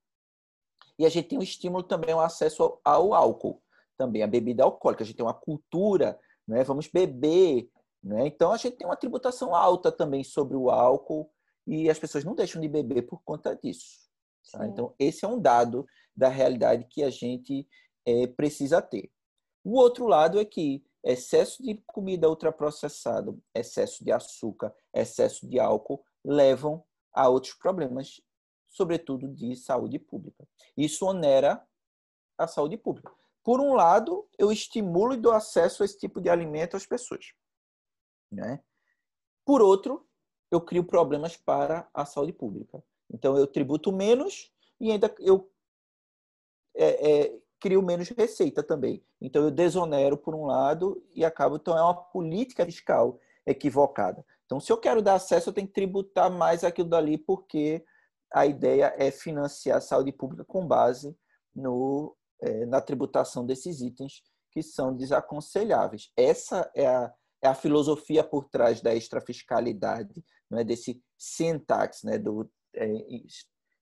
e 0.97 1.05
a 1.05 1.09
gente 1.09 1.27
tem 1.27 1.37
um 1.37 1.43
estímulo 1.43 1.83
também 1.83 2.11
ao 2.11 2.21
acesso 2.21 2.63
ao, 2.63 2.81
ao 2.85 3.13
álcool, 3.13 3.61
também 3.97 4.23
a 4.23 4.27
bebida 4.27 4.63
alcoólica. 4.63 5.03
A 5.03 5.05
gente 5.05 5.17
tem 5.17 5.25
uma 5.25 5.33
cultura, 5.33 6.17
né? 6.47 6.63
Vamos 6.63 6.87
beber, 6.87 7.69
né? 8.03 8.27
Então 8.27 8.51
a 8.51 8.57
gente 8.57 8.77
tem 8.77 8.87
uma 8.87 8.95
tributação 8.95 9.55
alta 9.55 9.91
também 9.91 10.23
sobre 10.23 10.55
o 10.55 10.69
álcool 10.69 11.29
e 11.67 11.89
as 11.89 11.99
pessoas 11.99 12.23
não 12.23 12.35
deixam 12.35 12.61
de 12.61 12.67
beber 12.67 13.03
por 13.03 13.21
conta 13.23 13.55
disso. 13.55 14.09
Tá? 14.51 14.65
Então, 14.65 14.95
esse 14.97 15.23
é 15.23 15.27
um 15.27 15.39
dado 15.39 15.85
da 16.15 16.27
realidade 16.27 16.85
que 16.89 17.03
a 17.03 17.09
gente 17.09 17.67
é, 18.05 18.25
precisa 18.27 18.81
ter. 18.81 19.11
O 19.63 19.77
outro 19.77 20.07
lado 20.07 20.39
é 20.39 20.45
que 20.45 20.83
excesso 21.03 21.61
de 21.61 21.75
comida 21.85 22.29
ultraprocessada, 22.29 23.37
excesso 23.53 24.03
de 24.03 24.11
açúcar, 24.11 24.73
excesso 24.93 25.47
de 25.47 25.59
álcool 25.59 26.03
levam 26.25 26.83
a 27.13 27.29
outros 27.29 27.53
problemas, 27.53 28.21
sobretudo 28.67 29.27
de 29.27 29.55
saúde 29.55 29.99
pública. 29.99 30.47
Isso 30.75 31.05
onera 31.05 31.63
a 32.37 32.47
saúde 32.47 32.77
pública. 32.77 33.11
por 33.43 33.59
um 33.59 33.73
lado, 33.73 34.27
eu 34.37 34.51
estimulo 34.51 35.13
e 35.13 35.17
dou 35.17 35.31
acesso 35.31 35.81
a 35.81 35.85
esse 35.85 35.97
tipo 35.97 36.21
de 36.21 36.29
alimento 36.29 36.77
às 36.77 36.85
pessoas. 36.85 37.33
Né? 38.31 38.59
Por 39.45 39.61
outro, 39.61 40.05
eu 40.51 40.61
crio 40.61 40.83
problemas 40.83 41.37
para 41.37 41.87
a 41.93 42.05
saúde 42.05 42.33
pública. 42.33 42.83
Então, 43.11 43.37
eu 43.37 43.47
tributo 43.47 43.91
menos 43.91 44.51
e 44.79 44.91
ainda 44.91 45.13
eu 45.19 45.51
é, 46.75 47.11
é, 47.11 47.39
crio 47.59 47.81
menos 47.81 48.09
receita 48.09 48.63
também. 48.63 49.03
Então, 49.21 49.43
eu 49.43 49.51
desonero 49.51 50.17
por 50.17 50.35
um 50.35 50.45
lado 50.45 51.03
e 51.13 51.25
acabo. 51.25 51.55
Então, 51.55 51.77
é 51.77 51.81
uma 51.81 51.95
política 51.95 52.65
fiscal 52.65 53.19
equivocada. 53.45 54.25
Então, 54.45 54.59
se 54.59 54.71
eu 54.71 54.77
quero 54.77 55.01
dar 55.01 55.15
acesso, 55.15 55.49
eu 55.49 55.53
tenho 55.53 55.67
que 55.67 55.73
tributar 55.73 56.31
mais 56.31 56.63
aquilo 56.63 56.89
dali, 56.89 57.17
porque 57.17 57.83
a 58.31 58.45
ideia 58.45 58.93
é 58.97 59.11
financiar 59.11 59.77
a 59.77 59.81
saúde 59.81 60.11
pública 60.11 60.43
com 60.45 60.65
base 60.65 61.15
no, 61.55 62.15
é, 62.41 62.65
na 62.65 62.79
tributação 62.79 63.45
desses 63.45 63.81
itens 63.81 64.23
que 64.51 64.63
são 64.63 64.95
desaconselháveis. 64.95 66.11
Essa 66.15 66.69
é 66.75 66.87
a, 66.87 67.13
é 67.41 67.47
a 67.47 67.55
filosofia 67.55 68.23
por 68.23 68.45
trás 68.45 68.81
da 68.81 68.93
extrafiscalidade, 68.93 70.23
não 70.49 70.59
é 70.59 70.63
desse 70.63 71.01
syntax, 71.17 72.03
né, 72.03 72.17
do 72.17 72.49
é, 72.75 72.87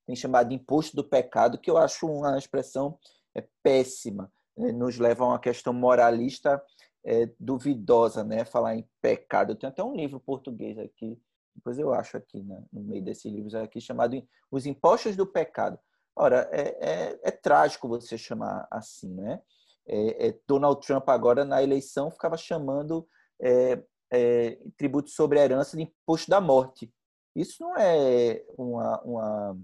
tem 0.06 0.16
chamado 0.16 0.50
de 0.50 0.56
imposto 0.56 0.96
do 0.96 1.04
pecado, 1.04 1.58
que 1.58 1.70
eu 1.70 1.78
acho 1.78 2.08
uma 2.08 2.38
expressão 2.38 2.98
é, 3.36 3.46
péssima, 3.62 4.32
é, 4.58 4.72
nos 4.72 4.98
leva 4.98 5.26
a 5.26 5.28
uma 5.28 5.40
questão 5.40 5.74
moralista 5.74 6.64
é, 7.06 7.30
duvidosa, 7.38 8.24
né, 8.24 8.46
falar 8.46 8.76
em 8.76 8.88
pecado. 9.02 9.52
Eu 9.52 9.56
tenho 9.58 9.72
até 9.72 9.84
um 9.84 9.96
livro 9.96 10.20
português 10.20 10.78
aqui, 10.80 11.20
depois 11.54 11.78
eu 11.78 11.94
acho 11.94 12.16
aqui 12.16 12.42
né, 12.42 12.64
no 12.72 12.82
meio 12.82 13.04
desses 13.04 13.32
livros 13.32 13.54
aqui 13.54 13.82
chamado 13.82 14.22
Os 14.50 14.66
Impostos 14.66 15.16
do 15.16 15.28
Pecado. 15.28 15.78
Ora, 16.16 16.50
é, 16.52 16.62
é, 16.80 17.20
é 17.24 17.32
trágico 17.32 17.88
você 17.88 18.18
chamar 18.18 18.68
assim, 18.72 19.14
né? 19.14 19.42
É, 19.90 20.36
Donald 20.46 20.86
Trump 20.86 21.08
agora 21.08 21.46
na 21.46 21.64
eleição 21.64 22.12
ficava 22.12 22.36
chamando 22.36 23.08
é, 23.42 23.84
é, 24.12 24.52
tributo 24.78 25.10
sobre 25.10 25.40
a 25.40 25.44
herança 25.44 25.76
de 25.78 25.84
imposto 25.84 26.30
da 26.30 26.42
morte. 26.42 26.92
Isso 27.36 27.62
não 27.62 27.78
é 27.78 28.44
uma, 28.58 29.02
uma 29.02 29.60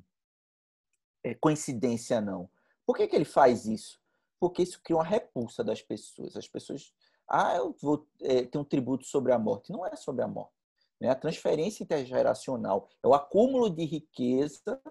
é, 1.24 1.34
coincidência, 1.36 2.22
não. 2.22 2.50
Por 2.86 2.96
que, 2.96 3.08
que 3.08 3.16
ele 3.16 3.26
faz 3.26 3.66
isso? 3.66 4.00
Porque 4.40 4.62
isso 4.62 4.82
cria 4.84 4.98
uma 4.98 5.04
repulsa 5.04 5.64
das 5.64 5.82
pessoas. 5.82 6.36
As 6.36 6.48
pessoas, 6.48 6.94
ah, 7.28 7.56
eu 7.56 7.76
vou 7.82 8.08
é, 8.22 8.44
ter 8.44 8.58
um 8.58 8.66
tributo 8.66 9.06
sobre 9.06 9.32
a 9.32 9.40
morte. 9.40 9.72
Não 9.72 9.86
é 9.86 9.96
sobre 9.96 10.24
a 10.24 10.28
morte. 10.28 10.54
Né? 11.00 11.10
A 11.10 11.16
transferência 11.16 11.84
intergeracional 11.84 12.90
é 13.02 13.08
o 13.08 13.14
acúmulo 13.14 13.70
de 13.70 13.86
riqueza 13.86 14.82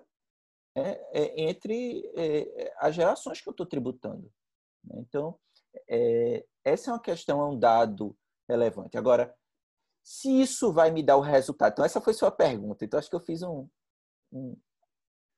é, 0.75 0.91
é, 1.13 1.43
entre 1.43 2.11
é, 2.17 2.75
as 2.79 2.95
gerações 2.95 3.41
que 3.41 3.49
eu 3.49 3.53
estou 3.53 3.67
tributando. 3.67 4.33
Né? 4.85 4.97
Então, 5.01 5.39
é, 5.89 6.45
essa 6.65 6.91
é 6.91 6.95
uma 6.95 7.01
questão, 7.01 7.41
é 7.41 7.47
um 7.47 7.59
dado 7.59 8.17
relevante. 8.53 8.97
Agora, 8.97 9.35
se 10.03 10.29
isso 10.41 10.73
vai 10.73 10.91
me 10.91 11.03
dar 11.03 11.17
o 11.17 11.21
resultado. 11.21 11.73
Então, 11.73 11.85
essa 11.85 12.01
foi 12.01 12.13
sua 12.13 12.31
pergunta. 12.31 12.85
Então, 12.85 12.99
acho 12.99 13.09
que 13.09 13.17
eu 13.17 13.21
fiz 13.21 13.43
um, 13.43 13.69
um, 14.33 14.57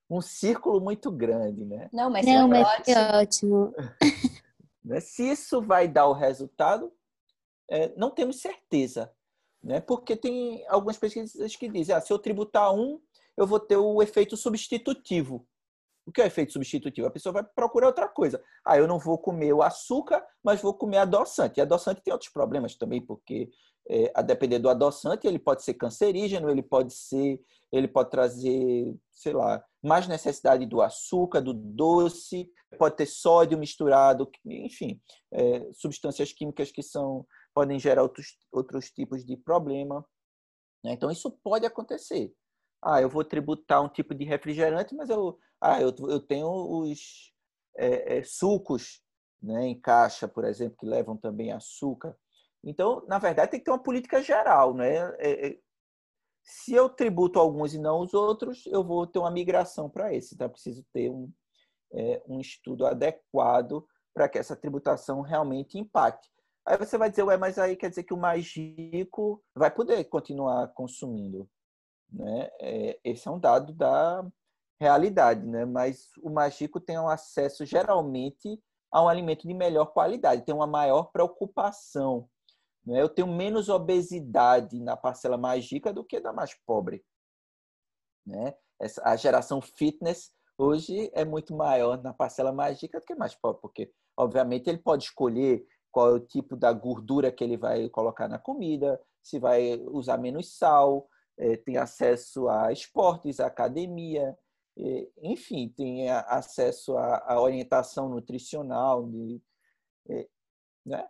um 0.09 0.21
círculo 0.21 0.81
muito 0.81 1.11
grande, 1.11 1.63
né? 1.63 1.89
Não, 1.93 2.09
mas, 2.09 2.25
Não, 2.25 2.47
mas 2.47 2.67
ótimo. 2.67 2.95
ótimo. 3.13 3.73
Né? 4.85 4.99
se 4.99 5.31
isso 5.31 5.63
vai 5.63 5.87
dar 5.87 6.05
o 6.05 6.13
resultado, 6.13 6.93
é, 7.67 7.91
não 7.97 8.11
temos 8.11 8.39
certeza. 8.39 9.11
Né? 9.63 9.81
Porque 9.81 10.15
tem 10.15 10.63
algumas 10.67 10.95
pesquisas 10.95 11.55
que 11.55 11.67
dizem, 11.67 11.95
ah, 11.95 11.99
se 11.99 12.13
eu 12.13 12.19
tributar 12.19 12.71
um, 12.71 13.01
eu 13.35 13.47
vou 13.47 13.59
ter 13.59 13.77
o 13.77 13.99
efeito 14.03 14.37
substitutivo. 14.37 15.47
O 16.05 16.11
que 16.11 16.21
é 16.21 16.25
o 16.25 16.27
efeito 16.27 16.53
substitutivo? 16.53 17.07
A 17.07 17.11
pessoa 17.11 17.33
vai 17.33 17.43
procurar 17.43 17.87
outra 17.87 18.07
coisa. 18.07 18.41
Ah, 18.63 18.77
eu 18.77 18.87
não 18.87 18.99
vou 18.99 19.17
comer 19.17 19.53
o 19.53 19.63
açúcar, 19.63 20.23
mas 20.43 20.61
vou 20.61 20.73
comer 20.73 20.97
adoçante. 20.97 21.59
E 21.59 21.61
adoçante 21.61 22.01
tem 22.01 22.13
outros 22.13 22.31
problemas 22.31 22.75
também, 22.75 23.01
porque 23.01 23.49
é, 23.89 24.11
a 24.15 24.21
depender 24.21 24.59
do 24.59 24.69
adoçante, 24.69 25.27
ele 25.27 25.39
pode 25.39 25.63
ser 25.63 25.73
cancerígeno, 25.73 26.49
ele 26.49 26.61
pode 26.61 26.93
ser, 26.93 27.41
ele 27.71 27.87
pode 27.87 28.11
trazer, 28.11 28.95
sei 29.11 29.33
lá, 29.33 29.63
mais 29.83 30.07
necessidade 30.07 30.65
do 30.65 30.81
açúcar, 30.81 31.41
do 31.41 31.53
doce, 31.53 32.51
pode 32.77 32.95
ter 32.95 33.05
sódio 33.05 33.57
misturado, 33.57 34.29
enfim, 34.45 34.99
é, 35.31 35.67
substâncias 35.73 36.31
químicas 36.33 36.71
que 36.71 36.83
são 36.83 37.25
podem 37.53 37.79
gerar 37.79 38.03
outros, 38.03 38.37
outros 38.51 38.91
tipos 38.91 39.23
de 39.25 39.37
problema. 39.37 40.05
Né? 40.83 40.91
Então, 40.91 41.09
isso 41.09 41.31
pode 41.41 41.65
acontecer. 41.65 42.33
Ah, 42.85 43.01
eu 43.01 43.09
vou 43.09 43.23
tributar 43.23 43.83
um 43.83 43.89
tipo 43.89 44.13
de 44.13 44.23
refrigerante, 44.23 44.93
mas 44.93 45.09
eu, 45.09 45.39
ah, 45.59 45.81
eu, 45.81 45.93
eu 46.07 46.19
tenho 46.19 46.47
os 46.47 47.33
é, 47.75 48.19
é, 48.19 48.23
sucos 48.23 49.01
né, 49.41 49.65
em 49.65 49.79
caixa, 49.79 50.27
por 50.27 50.45
exemplo, 50.45 50.77
que 50.77 50.85
levam 50.85 51.17
também 51.17 51.51
açúcar. 51.51 52.15
Então, 52.63 53.03
na 53.07 53.17
verdade, 53.17 53.51
tem 53.51 53.59
que 53.59 53.65
ter 53.65 53.71
uma 53.71 53.81
política 53.81 54.21
geral. 54.21 54.75
Né? 54.75 54.97
É, 55.17 55.47
é 55.47 55.59
se 56.43 56.73
eu 56.75 56.87
tributo 56.87 57.39
alguns 57.39 57.73
e 57.73 57.79
não 57.79 58.01
os 58.01 58.13
outros, 58.13 58.67
eu 58.67 58.83
vou 58.83 59.07
ter 59.07 59.17
uma 59.17 59.31
migração 59.31 59.89
para 59.89 60.13
esse. 60.13 60.35
Então, 60.35 60.47
preciso 60.47 60.85
ter 60.93 61.09
um, 61.09 61.31
é, 61.91 62.21
um 62.27 62.39
estudo 62.39 62.85
adequado 62.85 63.83
para 64.13 64.29
que 64.29 64.37
essa 64.37 64.55
tributação 64.55 65.21
realmente 65.21 65.79
impacte. 65.79 66.29
Aí 66.63 66.77
você 66.77 66.97
vai 66.97 67.09
dizer, 67.09 67.23
ué, 67.23 67.35
mas 67.35 67.57
aí 67.57 67.75
quer 67.75 67.89
dizer 67.89 68.03
que 68.03 68.13
o 68.13 68.17
mais 68.17 68.55
rico 68.55 69.43
vai 69.55 69.71
poder 69.71 70.03
continuar 70.05 70.67
consumindo. 70.69 71.49
Né? 72.11 72.49
É, 72.59 72.99
esse 73.03 73.27
é 73.27 73.31
um 73.31 73.39
dado 73.39 73.73
da 73.73 74.25
realidade, 74.79 75.45
né? 75.45 75.65
mas 75.65 76.11
o 76.21 76.29
mais 76.29 76.59
rico 76.59 76.79
tem 76.79 76.99
um 76.99 77.09
acesso 77.09 77.65
geralmente 77.65 78.61
a 78.91 79.01
um 79.03 79.09
alimento 79.09 79.47
de 79.47 79.53
melhor 79.53 79.87
qualidade, 79.87 80.45
tem 80.45 80.55
uma 80.55 80.67
maior 80.67 81.11
preocupação. 81.11 82.29
Né? 82.85 83.01
Eu 83.01 83.09
tenho 83.09 83.27
menos 83.27 83.67
obesidade 83.67 84.79
na 84.79 84.95
parcela 84.95 85.37
mais 85.37 85.69
rica 85.69 85.91
do 85.91 86.03
que 86.03 86.19
da 86.19 86.31
mais 86.31 86.53
pobre. 86.65 87.03
Né? 88.25 88.55
Essa, 88.79 89.01
a 89.05 89.15
geração 89.15 89.61
fitness 89.61 90.31
hoje 90.57 91.09
é 91.13 91.25
muito 91.25 91.55
maior 91.55 92.01
na 92.01 92.13
parcela 92.13 92.51
mais 92.51 92.81
rica 92.81 92.99
do 92.99 93.05
que 93.05 93.15
mais 93.15 93.35
pobre, 93.35 93.61
porque, 93.61 93.91
obviamente, 94.17 94.69
ele 94.69 94.77
pode 94.77 95.05
escolher 95.05 95.65
qual 95.91 96.11
é 96.11 96.13
o 96.13 96.19
tipo 96.19 96.55
da 96.55 96.71
gordura 96.73 97.31
que 97.31 97.43
ele 97.43 97.57
vai 97.57 97.89
colocar 97.89 98.27
na 98.27 98.37
comida, 98.37 98.99
se 99.23 99.39
vai 99.39 99.77
usar 99.87 100.17
menos 100.17 100.57
sal, 100.57 101.07
é, 101.37 101.57
tem 101.57 101.77
acesso 101.77 102.47
a 102.47 102.71
esportes, 102.71 103.39
a 103.39 103.47
academia, 103.47 104.37
é, 104.77 105.07
enfim, 105.21 105.69
tem 105.69 106.09
acesso 106.09 106.97
à, 106.97 107.39
orientação 107.39 108.09
nutricional. 108.09 109.07
De, 109.07 109.41
é, 110.09 110.27
né? 110.85 111.07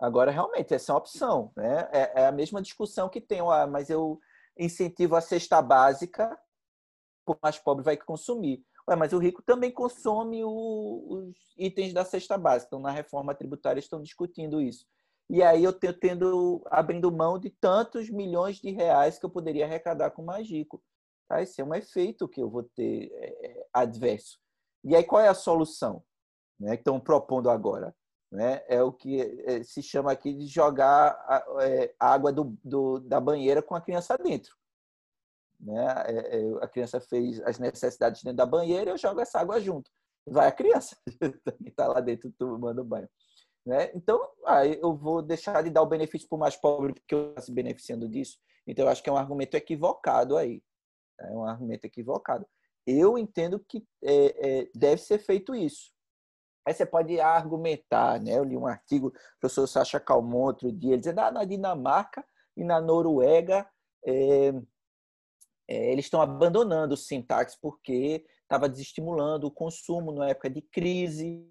Agora, 0.00 0.30
realmente, 0.30 0.74
essa 0.74 0.92
é 0.92 0.94
uma 0.94 1.00
opção. 1.00 1.52
Né? 1.56 1.88
É, 1.92 2.22
é 2.22 2.26
a 2.26 2.32
mesma 2.32 2.62
discussão 2.62 3.08
que 3.08 3.20
tem, 3.20 3.40
ah, 3.40 3.66
mas 3.66 3.90
eu 3.90 4.20
incentivo 4.56 5.16
a 5.16 5.20
cesta 5.20 5.60
básica, 5.60 6.38
por 7.24 7.38
mais 7.42 7.58
pobre 7.58 7.84
vai 7.84 7.96
consumir. 7.96 8.64
Ué, 8.88 8.96
mas 8.96 9.12
o 9.12 9.18
rico 9.18 9.42
também 9.42 9.70
consome 9.70 10.42
o, 10.42 11.06
os 11.10 11.36
itens 11.58 11.92
da 11.92 12.04
cesta 12.04 12.38
básica. 12.38 12.68
Então, 12.68 12.80
na 12.80 12.90
reforma 12.90 13.34
tributária 13.34 13.80
estão 13.80 14.00
discutindo 14.00 14.60
isso. 14.60 14.86
E 15.30 15.42
aí 15.42 15.62
eu 15.62 15.72
tenho 15.72 15.92
tendo 15.92 16.62
abrindo 16.66 17.12
mão 17.12 17.38
de 17.38 17.50
tantos 17.50 18.08
milhões 18.08 18.56
de 18.56 18.70
reais 18.70 19.18
que 19.18 19.26
eu 19.26 19.30
poderia 19.30 19.66
arrecadar 19.66 20.10
com 20.10 20.22
o 20.22 20.26
mais 20.26 20.48
rico. 20.48 20.82
Tá? 21.28 21.42
Esse 21.42 21.60
é 21.60 21.64
um 21.64 21.74
efeito 21.74 22.26
que 22.26 22.40
eu 22.40 22.48
vou 22.48 22.62
ter 22.62 23.10
é, 23.12 23.66
adverso. 23.72 24.38
E 24.82 24.96
aí 24.96 25.04
qual 25.04 25.20
é 25.20 25.28
a 25.28 25.34
solução? 25.34 26.02
Né, 26.58 26.76
que 26.76 26.80
estão 26.80 26.98
propondo 26.98 27.50
agora? 27.50 27.94
Né? 28.32 28.62
É 28.66 28.82
o 28.82 28.92
que 28.92 29.20
é, 29.20 29.62
se 29.62 29.82
chama 29.82 30.10
aqui 30.10 30.32
de 30.34 30.46
jogar 30.46 31.10
a, 31.28 31.44
é, 31.60 31.94
água 32.00 32.32
do, 32.32 32.56
do, 32.64 32.98
da 33.00 33.20
banheira 33.20 33.62
com 33.62 33.74
a 33.74 33.80
criança 33.80 34.16
dentro. 34.16 34.56
Né? 35.60 35.86
É, 36.06 36.38
é, 36.38 36.64
a 36.64 36.68
criança 36.68 37.00
fez 37.00 37.40
as 37.40 37.58
necessidades 37.58 38.22
dentro 38.22 38.36
da 38.36 38.46
banheira, 38.46 38.90
eu 38.90 38.98
jogo 38.98 39.20
essa 39.20 39.38
água 39.38 39.60
junto. 39.60 39.90
Vai 40.26 40.48
a 40.48 40.52
criança 40.52 40.96
que 41.62 41.68
está 41.68 41.86
lá 41.86 42.00
dentro 42.00 42.32
tomando 42.38 42.84
banho. 42.84 43.08
Né? 43.68 43.90
Então, 43.94 44.18
aí 44.46 44.78
eu 44.80 44.96
vou 44.96 45.20
deixar 45.20 45.62
de 45.62 45.68
dar 45.68 45.82
o 45.82 45.86
benefício 45.86 46.26
para 46.26 46.36
o 46.36 46.38
mais 46.38 46.56
pobre 46.56 46.94
porque 46.94 47.14
eu 47.14 47.28
estou 47.28 47.42
se 47.42 47.52
beneficiando 47.52 48.08
disso. 48.08 48.38
Então, 48.66 48.86
eu 48.86 48.90
acho 48.90 49.02
que 49.02 49.10
é 49.10 49.12
um 49.12 49.18
argumento 49.18 49.54
equivocado 49.56 50.38
aí. 50.38 50.62
É 51.20 51.30
um 51.32 51.44
argumento 51.44 51.84
equivocado. 51.84 52.46
Eu 52.86 53.18
entendo 53.18 53.60
que 53.60 53.86
é, 54.02 54.60
é, 54.60 54.70
deve 54.74 55.02
ser 55.02 55.18
feito 55.18 55.54
isso. 55.54 55.92
Aí 56.66 56.72
você 56.72 56.86
pode 56.86 57.20
argumentar, 57.20 58.18
né? 58.18 58.38
Eu 58.38 58.44
li 58.44 58.56
um 58.56 58.66
artigo 58.66 59.10
do 59.10 59.18
professor 59.38 59.66
Sacha 59.66 60.00
Calmon 60.00 60.46
outro 60.46 60.72
dia, 60.72 60.96
dizendo 60.96 61.18
ah, 61.18 61.30
na 61.30 61.44
Dinamarca 61.44 62.24
e 62.56 62.64
na 62.64 62.80
Noruega 62.80 63.68
é, 64.02 64.48
é, 65.68 65.92
eles 65.92 66.06
estão 66.06 66.22
abandonando 66.22 66.94
o 66.94 66.96
sintaxe 66.96 67.58
porque 67.60 68.24
estava 68.42 68.66
desestimulando 68.66 69.46
o 69.46 69.50
consumo 69.50 70.10
na 70.10 70.30
época 70.30 70.48
de 70.48 70.62
crise, 70.62 71.46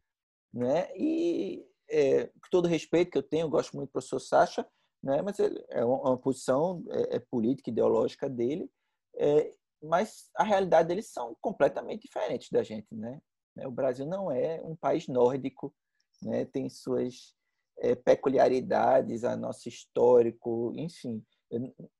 né? 0.51 0.89
E 0.95 1.63
é, 1.89 2.27
com 2.27 2.49
todo 2.51 2.67
respeito 2.67 3.11
que 3.11 3.17
eu 3.17 3.23
tenho, 3.23 3.45
eu 3.45 3.49
gosto 3.49 3.75
muito 3.75 3.89
do 3.89 3.91
professor 3.93 4.19
Sacha, 4.19 4.67
né, 5.03 5.21
mas 5.21 5.39
ele, 5.39 5.63
é 5.69 5.83
uma 5.85 6.17
posição 6.17 6.83
é, 6.89 7.17
é 7.17 7.19
política, 7.19 7.69
ideológica 7.69 8.29
dele, 8.29 8.69
é, 9.15 9.53
mas 9.81 10.29
a 10.35 10.43
realidade 10.43 10.87
deles 10.87 11.11
são 11.11 11.35
completamente 11.39 12.03
diferentes 12.03 12.49
da 12.49 12.63
gente. 12.63 12.93
Né? 12.95 13.19
O 13.65 13.71
Brasil 13.71 14.05
não 14.05 14.31
é 14.31 14.61
um 14.63 14.75
país 14.75 15.07
nórdico 15.07 15.73
né? 16.21 16.45
tem 16.45 16.69
suas 16.69 17.35
é, 17.79 17.95
peculiaridades, 17.95 19.23
a 19.23 19.35
nosso 19.35 19.69
histórico, 19.69 20.73
enfim. 20.75 21.23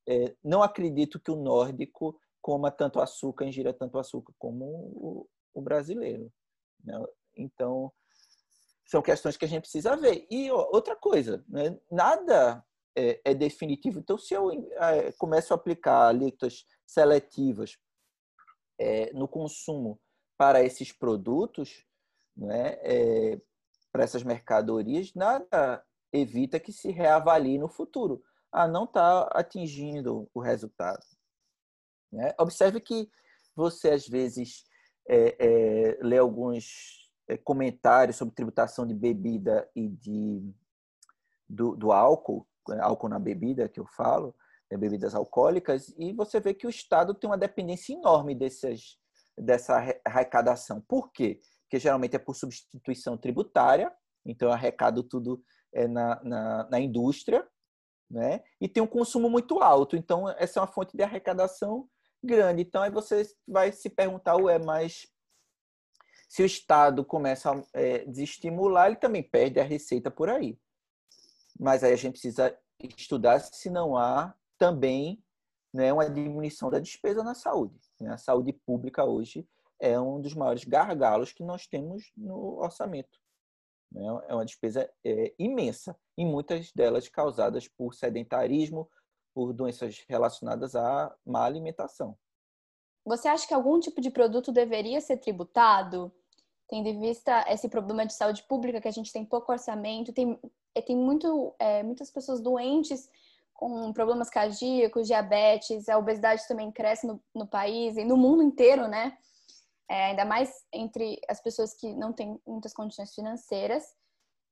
É, 0.08 0.36
não 0.44 0.62
acredito 0.62 1.20
que 1.20 1.32
o 1.32 1.36
nórdico 1.36 2.20
coma 2.42 2.72
tanto 2.72 3.00
açúcar, 3.00 3.46
ingira 3.46 3.74
tanto 3.74 3.98
açúcar 3.98 4.34
como 4.38 4.66
o, 4.66 5.28
o 5.54 5.62
brasileiro. 5.62 6.32
Né? 6.84 6.94
Então, 7.36 7.92
são 8.88 9.02
questões 9.02 9.36
que 9.36 9.46
a 9.46 9.48
gente 9.48 9.64
precisa 9.64 9.96
ver. 9.98 10.26
E 10.32 10.50
ó, 10.50 10.70
outra 10.72 10.96
coisa, 10.96 11.44
né? 11.48 11.78
nada 11.92 12.66
é, 12.96 13.22
é, 13.24 13.34
definitivo. 13.36 14.00
Então, 14.00 14.18
se 14.18 14.34
eu 14.34 14.50
é, 14.52 15.12
começo 15.12 15.54
a 15.54 15.56
aplicar 15.56 16.08
alíquotas 16.08 16.66
seletivas 16.86 17.78
é, 18.80 19.12
no 19.14 19.28
consumo 19.28 20.00
para 20.38 20.64
esses 20.64 20.92
produtos, 20.92 21.86
né, 22.36 22.78
é, 22.82 23.42
para 23.92 24.04
essas 24.04 24.24
mercadorias, 24.24 25.14
nada 25.14 25.84
evita 26.14 26.60
que 26.60 26.72
se 26.72 26.92
reavalie 26.92 27.58
no 27.58 27.68
futuro. 27.68 28.24
Ah, 28.52 28.68
não 28.68 28.86
está 28.86 29.24
atingindo 29.34 30.30
o 30.34 30.40
resultado. 30.40 31.04
Né? 32.12 32.34
Observe 32.40 32.80
que 32.80 33.10
você, 33.54 33.90
às 33.90 34.08
vezes, 34.08 34.64
é, 35.10 35.36
é, 35.40 35.98
lê 36.02 36.18
alguns 36.18 37.07
comentários 37.36 38.16
sobre 38.16 38.36
tributação 38.36 38.86
de 38.86 38.94
bebida 38.94 39.70
e 39.76 39.90
de, 39.90 40.54
do, 41.50 41.76
do 41.76 41.92
álcool, 41.92 42.48
álcool 42.80 43.10
na 43.10 43.20
bebida, 43.20 43.68
que 43.68 43.80
eu 43.80 43.86
falo, 43.86 44.34
né, 44.72 44.78
bebidas 44.78 45.16
alcoólicas, 45.16 45.94
e 45.98 46.14
você 46.14 46.40
vê 46.40 46.54
que 46.54 46.68
o 46.68 46.70
Estado 46.70 47.14
tem 47.14 47.30
uma 47.30 47.38
dependência 47.38 47.94
enorme 47.94 48.34
dessas, 48.34 48.98
dessa 49.38 49.78
arrecadação. 50.06 50.82
Por 50.82 51.12
quê? 51.12 51.40
Porque 51.64 51.80
geralmente 51.80 52.16
é 52.16 52.20
por 52.20 52.36
substituição 52.36 53.18
tributária, 53.18 53.92
então 54.26 54.50
eu 54.50 54.54
arrecado 54.54 55.04
tudo 55.04 55.44
é, 55.74 55.88
na, 55.88 56.24
na, 56.24 56.70
na 56.70 56.80
indústria, 56.80 57.46
né? 58.10 58.42
e 58.62 58.70
tem 58.70 58.82
um 58.82 58.88
consumo 58.88 59.30
muito 59.30 59.60
alto, 59.60 59.98
então 59.98 60.30
essa 60.30 60.60
é 60.60 60.62
uma 60.62 60.68
fonte 60.68 60.96
de 60.96 61.04
arrecadação 61.04 61.90
grande. 62.24 62.62
Então 62.62 62.82
aí 62.82 62.90
você 62.90 63.24
vai 63.48 63.72
se 63.72 63.90
perguntar, 63.90 64.36
ué, 64.38 64.58
mas 64.60 65.08
se 66.28 66.44
o 66.44 66.46
Estado 66.46 67.06
começa 67.06 67.52
a 67.52 67.64
é, 67.74 68.06
desestimular, 68.06 68.88
ele 68.88 68.98
também 68.98 69.24
perde 69.24 69.60
a 69.60 69.64
receita 69.64 70.12
por 70.12 70.30
aí. 70.30 70.60
Mas 71.60 71.84
aí 71.84 71.94
a 71.94 71.98
gente 71.98 72.14
precisa 72.14 72.58
estudar 72.98 73.40
se 73.40 73.70
não 73.70 73.98
há 73.98 74.36
também 74.58 75.24
né, 75.74 75.92
uma 75.92 76.10
diminuição 76.10 76.70
da 76.70 76.80
despesa 76.80 77.24
na 77.24 77.34
saúde. 77.34 77.80
Né? 78.00 78.12
A 78.12 78.18
saúde 78.18 78.54
pública 78.54 79.04
hoje 79.06 79.48
é 79.80 80.00
um 80.00 80.20
dos 80.20 80.34
maiores 80.34 80.64
gargalos 80.64 81.32
que 81.32 81.44
nós 81.44 81.68
temos 81.68 82.12
no 82.16 82.60
orçamento. 82.60 83.20
Né? 83.92 84.06
É 84.28 84.34
uma 84.34 84.46
despesa 84.46 84.90
é, 85.04 85.34
imensa, 85.40 85.98
e 86.18 86.26
muitas 86.26 86.72
delas 86.74 87.08
causadas 87.08 87.68
por 87.68 87.94
sedentarismo, 87.94 88.90
por 89.34 89.54
doenças 89.54 90.04
relacionadas 90.10 90.76
à 90.76 91.16
má 91.26 91.46
alimentação. 91.46 92.18
Você 93.08 93.30
acha 93.30 93.48
que 93.48 93.54
algum 93.54 93.80
tipo 93.80 94.02
de 94.02 94.12
produto 94.12 94.52
deveria 94.52 95.00
ser 95.00 95.16
tributado? 95.16 96.12
Tendo 96.68 96.90
em 96.90 97.00
vista 97.00 97.46
esse 97.48 97.70
problema 97.70 98.06
de 98.06 98.14
saúde 98.14 98.44
pública, 98.44 98.82
que 98.82 98.88
a 98.88 98.92
gente 98.92 99.14
tem 99.14 99.24
pouco 99.24 99.50
orçamento, 99.50 100.12
tem, 100.12 100.38
tem 100.86 100.98
muito, 100.98 101.56
é, 101.58 101.82
muitas 101.84 102.12
pessoas 102.12 102.42
doentes 102.42 103.10
com 103.54 103.94
problemas 103.94 104.30
cardíacos, 104.30 105.08
diabetes, 105.08 105.88
a 105.88 105.98
obesidade 105.98 106.46
também 106.50 106.70
cresce 106.70 107.08
no, 107.08 107.24
no 107.34 107.48
país 107.48 107.96
e 107.96 108.04
no 108.04 108.18
mundo 108.18 108.44
inteiro, 108.44 108.90
né? 108.90 109.18
É, 109.90 110.08
ainda 110.08 110.26
mais 110.26 110.66
entre 110.74 111.18
as 111.30 111.40
pessoas 111.40 111.74
que 111.74 111.94
não 111.96 112.12
têm 112.12 112.38
muitas 112.46 112.74
condições 112.74 113.16
financeiras. 113.16 113.96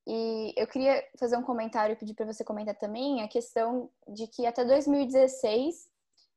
E 0.08 0.54
eu 0.56 0.66
queria 0.66 1.04
fazer 1.20 1.36
um 1.36 1.44
comentário 1.44 1.92
e 1.92 1.98
pedir 1.98 2.14
para 2.14 2.26
você 2.26 2.42
comentar 2.42 2.76
também 2.76 3.22
a 3.22 3.28
questão 3.28 3.90
de 4.08 4.28
que 4.28 4.46
até 4.46 4.64
2016, 4.64 5.90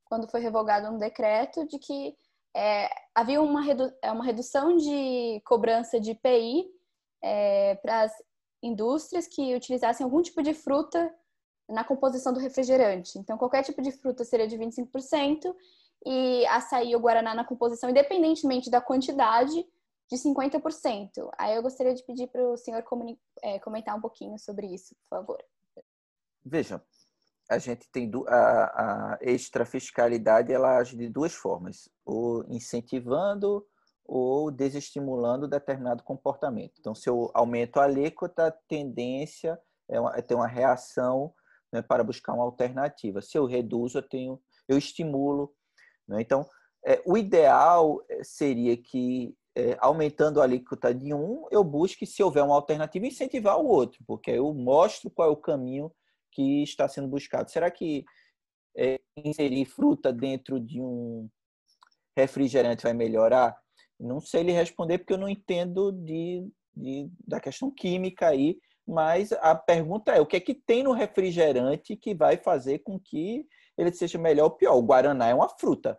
quando 0.09 0.29
foi 0.29 0.41
revogado 0.41 0.89
um 0.89 0.99
decreto 0.99 1.67
de 1.67 1.79
que 1.79 2.17
é, 2.57 2.89
havia 3.15 3.41
uma, 3.41 3.61
redu 3.61 3.93
é, 4.03 4.11
uma 4.11 4.25
redução 4.25 4.77
de 4.77 5.41
cobrança 5.45 6.01
de 6.01 6.13
IPI 6.13 6.67
é, 7.23 7.75
para 7.77 8.03
as 8.03 8.13
indústrias 8.63 9.27
que 9.27 9.55
utilizassem 9.55 10.05
algum 10.05 10.23
tipo 10.23 10.43
de 10.43 10.55
fruta 10.55 11.15
na 11.69 11.85
composição 11.85 12.33
do 12.33 12.41
refrigerante. 12.41 13.19
Então, 13.19 13.37
qualquer 13.37 13.63
tipo 13.63 13.83
de 13.83 13.93
fruta 13.93 14.25
seria 14.25 14.49
de 14.49 14.57
25% 14.57 15.55
e 16.07 16.47
açaí 16.47 16.95
ou 16.95 17.01
guaraná 17.01 17.35
na 17.35 17.45
composição, 17.45 17.91
independentemente 17.91 18.71
da 18.71 18.81
quantidade, 18.81 19.65
de 20.11 20.17
50%. 20.17 21.31
Aí 21.37 21.55
eu 21.55 21.63
gostaria 21.63 21.95
de 21.95 22.03
pedir 22.03 22.29
para 22.29 22.43
o 22.43 22.57
senhor 22.57 22.83
é, 23.43 23.59
comentar 23.59 23.95
um 23.95 24.01
pouquinho 24.01 24.39
sobre 24.39 24.67
isso, 24.67 24.97
por 25.03 25.19
favor. 25.19 25.45
Veja, 26.45 26.83
a 27.49 27.59
gente 27.59 27.89
tem 27.91 28.11
a, 28.27 28.35
a 28.35 29.19
extrafiscalidade, 29.23 30.53
ela 30.53 30.77
age 30.77 30.97
de 30.97 31.09
duas 31.09 31.33
formas, 31.33 31.89
ou 32.05 32.45
incentivando 32.49 33.67
ou 34.05 34.51
desestimulando 34.51 35.47
determinado 35.47 36.03
comportamento. 36.03 36.73
Então, 36.81 36.95
se 36.95 37.09
eu 37.11 37.31
aumento 37.35 37.79
a 37.79 37.85
alíquota, 37.85 38.47
a 38.47 38.51
tendência 38.51 39.59
é, 39.87 40.01
uma, 40.01 40.17
é 40.17 40.23
ter 40.23 40.35
uma 40.35 40.47
reação 40.47 41.35
né, 41.71 41.83
para 41.83 42.03
buscar 42.03 42.33
uma 42.33 42.45
alternativa. 42.45 43.21
Se 43.21 43.37
eu 43.37 43.45
reduzo, 43.45 43.99
eu 43.99 44.03
tenho, 44.03 44.41
eu 44.67 44.79
estimulo. 44.79 45.55
Né? 46.07 46.23
Então, 46.23 46.49
é, 46.87 47.03
o 47.05 47.19
ideal 47.19 48.03
seria 48.23 48.79
que, 48.79 49.37
é, 49.55 49.77
aumentando 49.79 50.41
a 50.41 50.45
alíquota 50.45 50.95
de 50.95 51.13
um, 51.13 51.47
eu 51.51 51.63
busque, 51.63 52.07
se 52.07 52.23
houver 52.23 52.43
uma 52.43 52.55
alternativa, 52.55 53.07
incentivar 53.07 53.59
o 53.59 53.67
outro, 53.67 54.03
porque 54.07 54.31
eu 54.31 54.55
mostro 54.55 55.11
qual 55.11 55.29
é 55.29 55.33
o 55.33 55.37
caminho 55.37 55.93
que 56.33 56.63
está 56.63 56.89
sendo 56.89 57.09
buscado. 57.09 57.51
Será 57.51 57.71
que 57.71 58.05
é, 58.77 59.01
inserir 59.17 59.65
fruta 59.65 60.13
dentro 60.13 60.61
de 60.61 60.81
um 60.81 61.29
refrigerante 62.17 62.83
vai 62.85 62.95
melhorar? 62.95 63.57
Não 63.99 64.21
sei 64.21 64.43
lhe 64.43 64.53
responder, 64.53 64.99
porque 64.99 65.13
eu 65.13 65.19
não 65.19 65.29
entendo 65.29 65.91
de, 65.91 66.47
de 66.77 67.11
da 67.27 67.41
questão 67.41 67.71
química 67.71 68.29
aí, 68.29 68.59
mas 68.87 69.33
a 69.33 69.55
pergunta 69.55 70.13
é: 70.13 70.21
o 70.21 70.27
que 70.27 70.37
é 70.37 70.41
que 70.41 70.55
tem 70.55 70.83
no 70.83 70.93
refrigerante 70.93 71.97
que 71.97 72.15
vai 72.15 72.37
fazer 72.37 72.79
com 72.79 72.99
que 72.99 73.47
ele 73.77 73.93
seja 73.93 74.19
melhor 74.19 74.45
ou 74.45 74.51
pior? 74.53 74.75
O 74.77 74.83
guaraná 74.83 75.29
é 75.29 75.35
uma 75.35 75.49
fruta, 75.49 75.99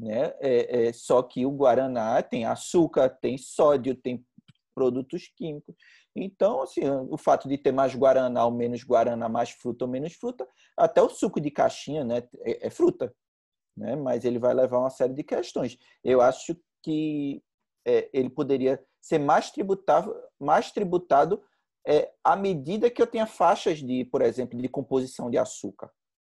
né? 0.00 0.32
É, 0.40 0.88
é, 0.88 0.92
só 0.92 1.22
que 1.22 1.44
o 1.44 1.50
guaraná 1.50 2.22
tem 2.22 2.46
açúcar, 2.46 3.10
tem 3.10 3.36
sódio, 3.36 3.94
tem 3.94 4.24
produtos 4.74 5.28
químicos. 5.36 5.74
Então, 6.16 6.62
assim, 6.62 6.80
o 7.10 7.18
fato 7.18 7.46
de 7.46 7.58
ter 7.58 7.72
mais 7.72 7.94
guaraná 7.94 8.46
ou 8.46 8.50
menos 8.50 8.82
guaraná, 8.82 9.28
mais 9.28 9.50
fruta 9.50 9.84
ou 9.84 9.90
menos 9.90 10.14
fruta, 10.14 10.48
até 10.76 11.02
o 11.02 11.10
suco 11.10 11.38
de 11.40 11.50
caixinha, 11.50 12.04
né, 12.04 12.26
é, 12.40 12.66
é 12.66 12.70
fruta, 12.70 13.14
né? 13.76 13.94
Mas 13.94 14.24
ele 14.24 14.38
vai 14.38 14.54
levar 14.54 14.78
uma 14.78 14.90
série 14.90 15.12
de 15.12 15.22
questões. 15.22 15.76
Eu 16.02 16.22
acho 16.22 16.56
que 16.82 17.42
é, 17.86 18.08
ele 18.12 18.30
poderia 18.30 18.82
ser 19.00 19.18
mais 19.18 19.50
tributado, 19.50 20.16
mais 20.40 20.72
tributado 20.72 21.42
é, 21.86 22.10
à 22.24 22.34
medida 22.34 22.90
que 22.90 23.00
eu 23.00 23.06
tenha 23.06 23.26
faixas 23.26 23.78
de, 23.78 24.04
por 24.06 24.22
exemplo, 24.22 24.60
de 24.60 24.68
composição 24.68 25.30
de 25.30 25.38
açúcar. 25.38 25.90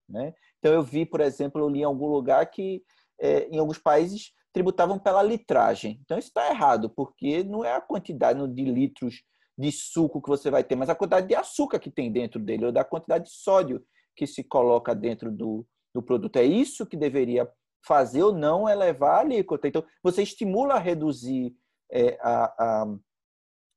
Né? 0.08 0.34
Então 0.58 0.72
eu 0.72 0.82
vi, 0.82 1.04
por 1.04 1.20
exemplo, 1.20 1.60
eu 1.60 1.68
li 1.68 1.80
em 1.80 1.84
algum 1.84 2.08
lugar 2.08 2.50
que 2.50 2.82
é, 3.20 3.48
em 3.48 3.58
alguns 3.58 3.78
países 3.78 4.32
tributavam 4.52 4.98
pela 4.98 5.22
litragem. 5.22 6.00
Então 6.02 6.18
isso 6.18 6.28
está 6.28 6.48
errado, 6.48 6.90
porque 6.90 7.44
não 7.44 7.64
é 7.64 7.72
a 7.74 7.80
quantidade 7.80 8.46
de 8.48 8.64
litros 8.64 9.22
de 9.58 9.72
suco 9.72 10.20
que 10.20 10.28
você 10.28 10.50
vai 10.50 10.62
ter, 10.62 10.76
mas 10.76 10.88
a 10.88 10.94
quantidade 10.94 11.28
de 11.28 11.34
açúcar 11.34 11.78
que 11.78 11.90
tem 11.90 12.12
dentro 12.12 12.38
dele, 12.38 12.66
ou 12.66 12.72
da 12.72 12.84
quantidade 12.84 13.24
de 13.24 13.30
sódio 13.30 13.82
que 14.14 14.26
se 14.26 14.44
coloca 14.44 14.94
dentro 14.94 15.30
do, 15.30 15.66
do 15.94 16.02
produto. 16.02 16.36
É 16.36 16.44
isso 16.44 16.86
que 16.86 16.96
deveria 16.96 17.50
fazer 17.86 18.22
ou 18.22 18.32
não 18.32 18.68
elevar 18.68 19.16
a 19.16 19.20
alíquota. 19.20 19.68
Então, 19.68 19.84
você 20.02 20.22
estimula 20.22 20.74
a 20.74 20.78
reduzir 20.78 21.54
é, 21.90 22.18
a, 22.20 22.44
a, 22.58 22.96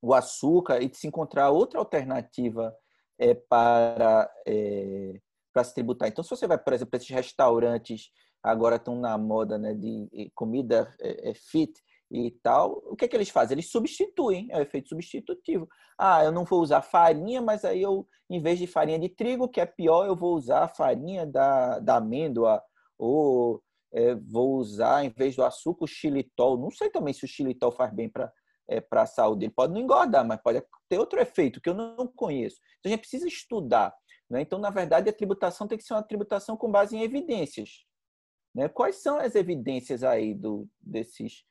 o 0.02 0.14
açúcar 0.14 0.82
e 0.82 0.92
se 0.92 1.06
encontrar 1.06 1.50
outra 1.50 1.78
alternativa 1.78 2.74
é, 3.18 3.34
para, 3.34 4.30
é, 4.46 5.20
para 5.52 5.64
se 5.64 5.74
tributar. 5.74 6.08
Então, 6.08 6.24
se 6.24 6.30
você 6.30 6.46
vai, 6.46 6.58
por 6.58 6.72
exemplo, 6.72 6.96
esses 6.96 7.08
restaurantes 7.08 8.10
agora 8.42 8.76
estão 8.76 8.98
na 8.98 9.16
moda 9.18 9.58
né, 9.58 9.74
de 9.74 10.30
comida 10.34 10.94
é, 11.00 11.30
é, 11.30 11.34
fit 11.34 11.72
e 12.10 12.30
tal, 12.42 12.82
o 12.86 12.96
que 12.96 13.04
é 13.04 13.08
que 13.08 13.16
eles 13.16 13.28
fazem? 13.28 13.54
Eles 13.54 13.70
substituem, 13.70 14.48
é 14.50 14.58
o 14.58 14.62
efeito 14.62 14.88
substitutivo. 14.88 15.68
Ah, 15.98 16.24
eu 16.24 16.32
não 16.32 16.44
vou 16.44 16.60
usar 16.60 16.82
farinha, 16.82 17.40
mas 17.40 17.64
aí 17.64 17.80
eu, 17.80 18.06
em 18.28 18.40
vez 18.40 18.58
de 18.58 18.66
farinha 18.66 18.98
de 18.98 19.08
trigo, 19.08 19.48
que 19.48 19.60
é 19.60 19.66
pior, 19.66 20.06
eu 20.06 20.16
vou 20.16 20.34
usar 20.34 20.64
a 20.64 20.68
farinha 20.68 21.24
da, 21.24 21.78
da 21.78 21.96
amêndoa, 21.96 22.60
ou 22.98 23.62
é, 23.92 24.14
vou 24.14 24.56
usar, 24.56 25.04
em 25.04 25.10
vez 25.10 25.36
do 25.36 25.44
açúcar, 25.44 25.84
o 25.84 25.88
xilitol. 25.88 26.58
Não 26.58 26.70
sei 26.70 26.90
também 26.90 27.14
se 27.14 27.24
o 27.24 27.28
xilitol 27.28 27.70
faz 27.70 27.92
bem 27.92 28.08
para 28.08 28.32
é, 28.68 28.84
a 28.90 29.06
saúde. 29.06 29.44
Ele 29.44 29.52
pode 29.52 29.72
não 29.72 29.80
engordar, 29.80 30.26
mas 30.26 30.40
pode 30.42 30.62
ter 30.88 30.98
outro 30.98 31.20
efeito 31.20 31.60
que 31.60 31.68
eu 31.68 31.74
não 31.74 32.06
conheço. 32.08 32.56
Então, 32.78 32.90
a 32.90 32.92
gente 32.92 33.00
precisa 33.00 33.28
estudar. 33.28 33.94
Né? 34.28 34.42
Então, 34.42 34.58
na 34.58 34.70
verdade, 34.70 35.08
a 35.10 35.12
tributação 35.12 35.66
tem 35.66 35.76
que 35.78 35.84
ser 35.84 35.94
uma 35.94 36.02
tributação 36.02 36.56
com 36.56 36.70
base 36.70 36.96
em 36.96 37.02
evidências. 37.02 37.84
Né? 38.54 38.68
Quais 38.68 38.96
são 38.96 39.18
as 39.18 39.34
evidências 39.34 40.02
aí 40.02 40.34
do, 40.34 40.68
desses, 40.80 41.44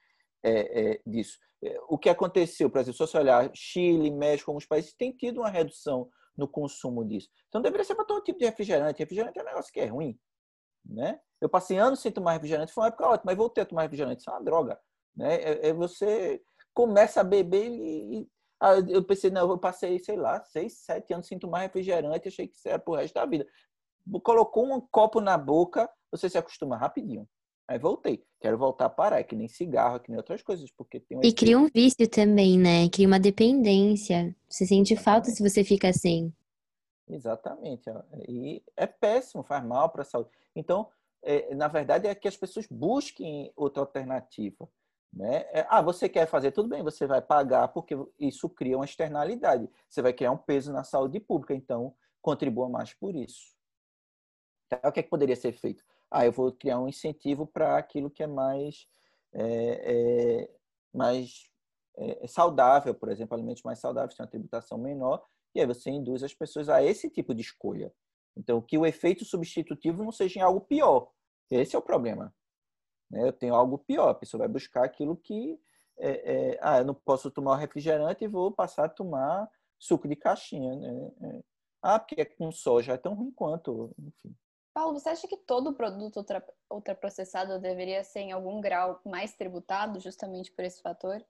é, 0.43 0.91
é, 0.91 1.01
disso. 1.05 1.37
É, 1.63 1.77
o 1.87 1.97
que 1.97 2.09
aconteceu, 2.09 2.69
por 2.69 2.79
exemplo, 2.79 2.97
se 2.97 3.11
você 3.11 3.17
olhar 3.17 3.49
Chile, 3.53 4.11
México, 4.11 4.51
alguns 4.51 4.65
países 4.65 4.93
têm 4.93 5.11
tido 5.11 5.41
uma 5.41 5.49
redução 5.49 6.09
no 6.37 6.47
consumo 6.47 7.05
disso. 7.05 7.29
Então 7.47 7.61
deveria 7.61 7.83
ser 7.83 7.95
para 7.95 8.05
todo 8.05 8.23
tipo 8.23 8.39
de 8.39 8.45
refrigerante. 8.45 8.99
Refrigerante 8.99 9.37
é 9.37 9.41
um 9.41 9.45
negócio 9.45 9.71
que 9.71 9.79
é 9.79 9.85
ruim, 9.85 10.17
né? 10.85 11.19
Eu 11.41 11.49
passei 11.49 11.77
anos 11.77 11.99
sem 11.99 12.11
tomar 12.11 12.33
refrigerante, 12.33 12.71
foi 12.71 12.83
uma 12.83 12.87
época 12.87 13.07
ótima, 13.07 13.23
mas 13.25 13.37
voltei 13.37 13.63
a 13.63 13.65
tomar 13.65 13.83
refrigerante, 13.83 14.21
isso 14.21 14.29
é 14.29 14.33
uma 14.33 14.43
droga, 14.43 14.79
né? 15.15 15.35
É, 15.35 15.69
é 15.69 15.73
você 15.73 16.41
começa 16.73 17.21
a 17.21 17.23
beber 17.23 17.69
e, 17.69 18.29
ah, 18.61 18.75
eu 18.87 19.03
pensei, 19.03 19.29
não, 19.29 19.49
eu 19.49 19.57
passei, 19.57 19.99
sei 19.99 20.15
lá, 20.17 20.43
seis, 20.45 20.79
sete 20.79 21.13
anos 21.13 21.27
sem 21.27 21.39
tomar 21.39 21.59
refrigerante, 21.59 22.27
achei 22.27 22.47
que 22.47 22.55
isso 22.55 22.67
era 22.67 22.79
pro 22.79 22.95
resto 22.95 23.13
da 23.13 23.25
vida. 23.25 23.45
Colocou 24.23 24.65
um 24.65 24.81
copo 24.81 25.21
na 25.21 25.37
boca, 25.37 25.89
você 26.11 26.29
se 26.29 26.37
acostuma 26.37 26.77
rapidinho. 26.77 27.27
Aí 27.69 27.77
voltei. 27.77 28.25
Quero 28.39 28.57
voltar 28.57 28.85
a 28.85 28.89
parar, 28.89 29.19
é 29.19 29.23
que 29.23 29.35
nem 29.35 29.47
cigarro, 29.47 29.97
é 29.97 29.99
que 29.99 30.09
nem 30.09 30.17
outras 30.17 30.41
coisas, 30.41 30.71
porque 30.71 30.99
tem 30.99 31.15
um 31.15 31.21
E 31.23 31.31
cria 31.31 31.55
um 31.55 31.67
vício 31.67 32.09
também, 32.09 32.57
né? 32.57 32.89
Cria 32.89 33.05
uma 33.05 33.19
dependência. 33.19 34.35
Você 34.49 34.65
sente 34.65 34.95
falta 34.95 35.29
se 35.29 35.47
você 35.47 35.63
fica 35.63 35.87
assim. 35.87 36.33
Exatamente. 37.07 37.83
E 38.27 38.63
é 38.75 38.87
péssimo, 38.87 39.43
faz 39.43 39.63
mal 39.63 39.87
para 39.89 40.01
a 40.01 40.05
saúde. 40.05 40.31
Então, 40.55 40.89
é, 41.21 41.53
na 41.53 41.67
verdade, 41.67 42.07
é 42.07 42.15
que 42.15 42.27
as 42.27 42.35
pessoas 42.35 42.65
busquem 42.65 43.53
outra 43.55 43.83
alternativa. 43.83 44.67
Né? 45.13 45.45
É, 45.51 45.67
ah, 45.69 45.83
você 45.83 46.09
quer 46.09 46.25
fazer 46.25 46.51
tudo 46.51 46.69
bem, 46.69 46.81
você 46.81 47.05
vai 47.05 47.21
pagar, 47.21 47.67
porque 47.67 47.95
isso 48.17 48.49
cria 48.49 48.77
uma 48.77 48.85
externalidade. 48.85 49.69
Você 49.87 50.01
vai 50.01 50.11
criar 50.11 50.31
um 50.31 50.37
peso 50.37 50.73
na 50.73 50.83
saúde 50.83 51.19
pública, 51.19 51.53
então 51.53 51.93
contribua 52.19 52.67
mais 52.67 52.95
por 52.95 53.15
isso. 53.15 53.53
Então, 54.65 54.89
o 54.89 54.91
que, 54.91 55.01
é 55.01 55.03
que 55.03 55.09
poderia 55.09 55.35
ser 55.35 55.51
feito? 55.51 55.83
Ah, 56.11 56.25
eu 56.25 56.31
vou 56.31 56.51
criar 56.51 56.79
um 56.79 56.87
incentivo 56.87 57.45
para 57.45 57.77
aquilo 57.77 58.09
que 58.09 58.23
é 58.23 58.27
mais, 58.27 58.87
é, 59.33 60.43
é, 60.43 60.51
mais 60.93 61.49
é, 61.97 62.27
saudável, 62.27 62.93
por 62.95 63.09
exemplo, 63.09 63.35
alimentos 63.35 63.63
mais 63.63 63.79
saudáveis 63.79 64.15
têm 64.15 64.23
uma 64.23 64.29
tributação 64.29 64.77
menor, 64.77 65.23
e 65.53 65.59
aí 65.59 65.65
você 65.65 65.89
induz 65.89 66.23
as 66.23 66.33
pessoas 66.33 66.69
a 66.69 66.83
esse 66.83 67.09
tipo 67.09 67.33
de 67.33 67.41
escolha. 67.41 67.91
Então, 68.35 68.61
que 68.61 68.77
o 68.77 68.85
efeito 68.85 69.25
substitutivo 69.25 70.03
não 70.03 70.11
seja 70.11 70.39
em 70.39 70.41
algo 70.41 70.61
pior. 70.61 71.11
Esse 71.51 71.75
é 71.75 71.79
o 71.79 71.81
problema. 71.81 72.33
Né? 73.09 73.27
Eu 73.27 73.33
tenho 73.33 73.55
algo 73.55 73.79
pior, 73.79 74.09
a 74.09 74.15
pessoa 74.15 74.39
vai 74.39 74.47
buscar 74.47 74.85
aquilo 74.85 75.17
que. 75.17 75.59
É, 76.01 76.51
é, 76.53 76.59
ah, 76.61 76.77
eu 76.77 76.85
não 76.85 76.93
posso 76.93 77.29
tomar 77.29 77.57
refrigerante 77.57 78.23
e 78.23 78.27
vou 78.27 78.51
passar 78.51 78.85
a 78.85 78.89
tomar 78.89 79.49
suco 79.77 80.07
de 80.07 80.15
caixinha. 80.15 80.75
Né? 80.75 81.11
É, 81.21 81.43
ah, 81.81 81.99
porque 81.99 82.21
é 82.21 82.25
com 82.25 82.51
soja, 82.51 82.93
é 82.93 82.97
tão 82.97 83.13
ruim 83.13 83.31
quanto. 83.31 83.93
Enfim. 83.99 84.33
Paulo, 84.73 84.99
você 84.99 85.09
acha 85.09 85.27
que 85.27 85.37
todo 85.37 85.73
produto 85.73 86.17
ultra, 86.17 86.45
ultraprocessado 86.71 87.59
deveria 87.59 88.03
ser 88.03 88.19
em 88.19 88.31
algum 88.31 88.61
grau 88.61 89.01
mais 89.05 89.33
tributado 89.35 89.99
justamente 89.99 90.51
por 90.51 90.63
esse 90.63 90.81
fator? 90.81 91.23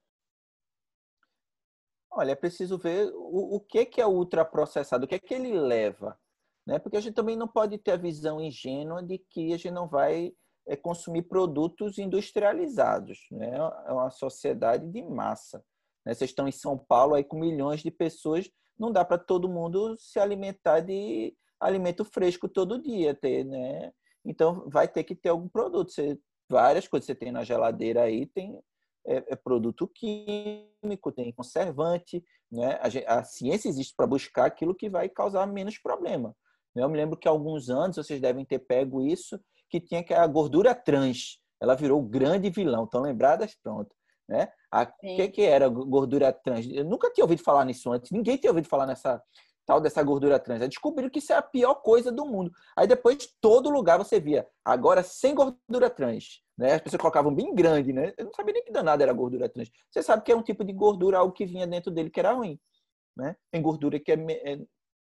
Olha, 2.12 2.32
é 2.32 2.36
preciso 2.36 2.78
ver 2.78 3.12
o, 3.14 3.56
o 3.56 3.60
que, 3.60 3.86
que 3.86 4.02
é 4.02 4.08
ultraprocessado, 4.08 5.06
o 5.06 5.08
que 5.08 5.16
é 5.16 5.20
que 5.20 5.34
ele 5.34 5.60
leva. 5.60 6.20
Né? 6.66 6.80
Porque 6.80 6.98
a 6.98 7.02
gente 7.02 7.14
também 7.14 7.36
não 7.36 7.48
pode 7.48 7.78
ter 7.78 7.92
a 7.92 7.98
visão 7.98 8.42
ingênua 8.42 9.02
de 9.02 9.18
que 9.18 9.54
a 9.54 9.58
gente 9.58 9.72
não 9.72 9.88
vai 9.88 10.34
é, 10.68 10.76
consumir 10.76 11.24
produtos 11.24 11.98
industrializados. 11.98 13.28
Né? 13.32 13.56
É 13.86 13.92
uma 13.92 14.10
sociedade 14.10 14.88
de 14.88 15.02
massa. 15.04 15.64
Né? 16.06 16.14
Vocês 16.14 16.30
estão 16.32 16.48
em 16.48 16.52
São 16.52 16.78
Paulo 16.78 17.16
aí 17.16 17.24
com 17.24 17.40
milhões 17.40 17.82
de 17.82 17.92
pessoas, 17.92 18.50
não 18.78 18.92
dá 18.92 19.04
para 19.04 19.18
todo 19.18 19.50
mundo 19.50 19.96
se 19.98 20.20
alimentar 20.20 20.80
de 20.80 21.36
alimento 21.60 22.06
fresco 22.06 22.48
todo 22.48 22.82
dia, 22.82 23.14
ter, 23.14 23.44
né? 23.44 23.92
Então 24.26 24.70
vai 24.70 24.88
ter 24.88 25.04
que 25.04 25.16
ter 25.16 25.30
algum 25.30 25.48
produto. 25.48 25.92
Você, 25.92 26.20
várias 26.50 26.88
coisas 26.88 27.06
você 27.06 27.16
tem 27.16 27.32
na 27.32 27.44
geladeira 27.44 28.04
aí, 28.04 28.26
tem 28.26 28.60
é, 29.06 29.24
é 29.28 29.36
produto 29.36 29.88
químico, 29.88 31.12
tem 31.12 31.32
conservante, 31.34 32.24
né? 32.52 32.80
A, 33.08 33.20
a 33.20 33.24
ciência 33.24 33.70
existe 33.70 33.94
para 33.96 34.08
buscar 34.08 34.46
aquilo 34.46 34.76
que 34.76 34.90
vai 34.90 35.10
causar 35.10 35.46
menos 35.48 35.78
problema. 35.78 36.36
Né? 36.76 36.84
Eu 36.84 36.90
me 36.90 36.98
lembro 36.98 37.18
que 37.18 37.28
há 37.28 37.32
alguns 37.32 37.70
anos 37.70 37.98
vocês 37.98 38.22
devem 38.22 38.46
ter 38.46 38.60
pego 38.60 39.02
isso, 39.02 39.40
que 39.70 39.80
tinha 39.80 40.04
que 40.04 40.14
a 40.14 40.26
gordura 40.26 40.74
trans, 40.74 41.40
ela 41.62 41.76
virou 41.76 42.00
o 42.00 42.08
grande 42.08 42.50
vilão. 42.50 42.86
Estão 42.86 43.02
lembradas? 43.02 43.56
Pronto. 43.62 43.96
Né? 44.28 44.48
O 44.72 45.16
que, 45.16 45.28
que 45.30 45.42
era 45.42 45.68
gordura 45.68 46.32
trans? 46.32 46.68
Eu 46.70 46.86
nunca 46.86 47.12
tinha 47.12 47.24
ouvido 47.24 47.44
falar 47.44 47.66
nisso 47.66 47.92
antes. 47.92 48.12
Ninguém 48.12 48.38
tinha 48.38 48.52
ouvido 48.52 48.68
falar 48.68 48.86
nessa, 48.86 49.22
tal 49.70 49.80
dessa 49.80 50.02
gordura 50.02 50.40
trans. 50.40 50.64
Aí 50.64 50.68
descobriram 50.68 51.12
que 51.12 51.20
isso 51.20 51.32
é 51.32 51.36
a 51.36 51.44
pior 51.44 51.76
coisa 51.76 52.12
do 52.12 52.26
mundo. 52.26 52.52
Aí 52.76 52.88
depois, 52.88 53.32
todo 53.40 53.70
lugar 53.70 54.00
você 54.00 54.20
via, 54.20 54.48
agora 54.66 55.04
sem 55.04 55.36
gordura 55.36 55.92
trans. 55.92 56.42
Né? 56.58 56.74
As 56.74 56.82
pessoas 56.82 57.00
colocavam 57.00 57.32
bem 57.32 57.54
grande, 57.54 57.94
né? 57.94 58.12
Eu 58.18 58.26
não 58.26 58.34
sabia 58.34 58.56
nem 58.56 58.64
que 58.64 58.72
danada 58.72 59.04
era 59.04 59.14
gordura 59.14 59.48
trans. 59.48 59.70
Você 59.92 60.02
sabe 60.02 60.24
que 60.24 60.32
é 60.32 60.36
um 60.36 60.42
tipo 60.42 60.64
de 60.64 60.74
gordura, 60.74 61.20
algo 61.20 61.32
que 61.32 61.46
vinha 61.46 61.68
dentro 61.68 61.92
dele 61.92 62.10
que 62.10 62.20
era 62.20 62.34
ruim. 62.34 62.60
Né? 63.16 63.36
Tem 63.52 63.62
gordura 63.62 64.00
que 64.00 64.12
é, 64.12 64.16
é, 64.16 64.58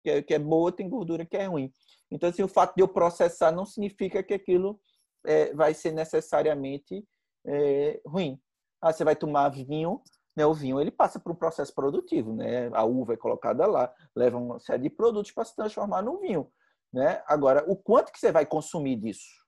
que 0.01 0.09
é, 0.09 0.21
que 0.21 0.33
é 0.33 0.39
boa, 0.39 0.71
tem 0.71 0.87
gordura 0.87 1.25
que 1.25 1.35
é 1.35 1.45
ruim. 1.45 1.69
Então, 2.09 2.29
assim, 2.29 2.41
o 2.41 2.47
fato 2.47 2.73
de 2.73 2.81
eu 2.81 2.87
processar 2.87 3.51
não 3.51 3.65
significa 3.65 4.23
que 4.23 4.33
aquilo 4.33 4.79
é, 5.25 5.53
vai 5.53 5.73
ser 5.73 5.91
necessariamente 5.91 7.05
é, 7.45 7.99
ruim. 8.07 8.39
Ah, 8.81 8.93
você 8.93 9.03
vai 9.03 9.15
tomar 9.17 9.49
vinho, 9.49 10.01
né, 10.35 10.45
o 10.45 10.53
vinho 10.53 10.79
ele 10.79 10.91
passa 10.91 11.19
por 11.19 11.31
um 11.31 11.35
processo 11.35 11.73
produtivo, 11.73 12.33
né? 12.33 12.69
A 12.73 12.83
uva 12.83 13.13
é 13.13 13.17
colocada 13.17 13.65
lá, 13.65 13.93
leva 14.15 14.37
uma 14.37 14.59
série 14.59 14.83
de 14.83 14.89
produtos 14.89 15.31
para 15.31 15.45
se 15.45 15.55
transformar 15.55 16.01
no 16.01 16.19
vinho, 16.19 16.51
né? 16.91 17.23
Agora, 17.27 17.63
o 17.67 17.75
quanto 17.75 18.11
que 18.11 18.19
você 18.19 18.31
vai 18.31 18.45
consumir 18.45 18.95
disso, 18.95 19.45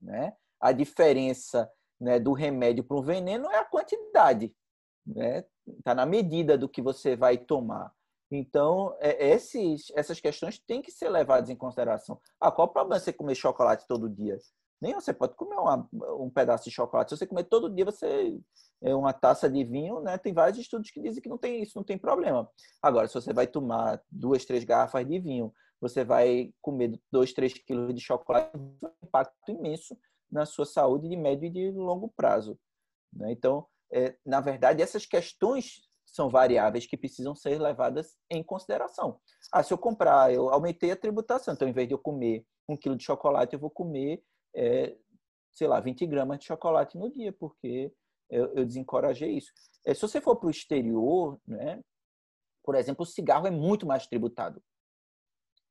né? 0.00 0.34
A 0.60 0.72
diferença 0.72 1.70
né, 2.00 2.18
do 2.20 2.32
remédio 2.32 2.84
para 2.84 2.96
o 2.96 3.02
veneno 3.02 3.50
é 3.50 3.56
a 3.56 3.64
quantidade, 3.64 4.54
né? 5.06 5.44
Tá 5.84 5.94
na 5.94 6.06
medida 6.06 6.56
do 6.56 6.68
que 6.68 6.80
você 6.82 7.16
vai 7.16 7.36
tomar. 7.36 7.92
Então, 8.30 8.96
é, 9.00 9.30
esses, 9.30 9.90
essas 9.96 10.20
questões 10.20 10.58
têm 10.58 10.80
que 10.80 10.92
ser 10.92 11.08
levadas 11.08 11.50
em 11.50 11.56
consideração. 11.56 12.20
Ah, 12.40 12.50
qual 12.50 12.68
o 12.68 12.70
problema 12.70 13.00
você 13.00 13.12
comer 13.12 13.34
chocolate 13.34 13.86
todo 13.88 14.08
dia? 14.08 14.38
Nem 14.80 14.94
você 14.94 15.12
pode 15.12 15.34
comer 15.34 15.56
uma, 15.56 15.88
um 16.18 16.30
pedaço 16.30 16.64
de 16.64 16.70
chocolate. 16.70 17.10
Se 17.10 17.18
você 17.18 17.26
comer 17.26 17.44
todo 17.44 17.68
dia, 17.68 17.84
você 17.84 18.40
é 18.82 18.94
uma 18.94 19.12
taça 19.12 19.50
de 19.50 19.62
vinho, 19.62 20.00
né? 20.00 20.16
Tem 20.16 20.32
vários 20.32 20.58
estudos 20.58 20.90
que 20.90 21.00
dizem 21.00 21.22
que 21.22 21.28
não 21.28 21.36
tem 21.36 21.62
isso, 21.62 21.76
não 21.76 21.84
tem 21.84 21.98
problema. 21.98 22.50
Agora, 22.82 23.06
se 23.06 23.14
você 23.14 23.32
vai 23.32 23.46
tomar 23.46 24.02
duas, 24.10 24.44
três 24.44 24.64
garrafas 24.64 25.06
de 25.06 25.18
vinho, 25.18 25.52
você 25.80 26.04
vai 26.04 26.52
comer 26.62 26.98
dois, 27.10 27.32
três 27.32 27.52
quilos 27.52 27.94
de 27.94 28.00
chocolate, 28.00 28.56
um 28.56 28.76
impacto 29.02 29.50
imenso 29.50 29.96
na 30.30 30.46
sua 30.46 30.64
saúde 30.64 31.08
de 31.08 31.16
médio 31.16 31.46
e 31.46 31.50
de 31.50 31.70
longo 31.72 32.08
prazo. 32.08 32.58
Né? 33.12 33.32
Então, 33.32 33.66
é, 33.92 34.14
na 34.24 34.40
verdade, 34.40 34.82
essas 34.82 35.04
questões 35.04 35.88
são 36.06 36.28
variáveis 36.28 36.86
que 36.86 36.96
precisam 36.96 37.34
ser 37.34 37.60
levadas 37.60 38.16
em 38.30 38.42
consideração. 38.42 39.20
Ah, 39.52 39.62
se 39.62 39.72
eu 39.72 39.78
comprar, 39.78 40.32
eu 40.32 40.48
aumentei 40.50 40.90
a 40.90 40.96
tributação, 40.96 41.54
então, 41.54 41.68
em 41.68 41.72
vez 41.72 41.88
de 41.88 41.94
eu 41.94 41.98
comer 41.98 42.44
um 42.68 42.76
quilo 42.76 42.96
de 42.96 43.04
chocolate, 43.04 43.54
eu 43.54 43.60
vou 43.60 43.70
comer, 43.70 44.22
é, 44.54 44.96
sei 45.52 45.66
lá, 45.66 45.80
20 45.80 46.06
gramas 46.06 46.38
de 46.38 46.46
chocolate 46.46 46.98
no 46.98 47.10
dia, 47.10 47.32
porque 47.32 47.92
eu, 48.28 48.54
eu 48.54 48.64
desencorajei 48.64 49.36
isso. 49.36 49.52
É, 49.84 49.94
se 49.94 50.00
você 50.00 50.20
for 50.20 50.36
para 50.36 50.46
o 50.46 50.50
exterior, 50.50 51.40
né, 51.46 51.80
por 52.62 52.74
exemplo, 52.74 53.02
o 53.02 53.06
cigarro 53.06 53.46
é 53.46 53.50
muito 53.50 53.86
mais 53.86 54.06
tributado. 54.06 54.62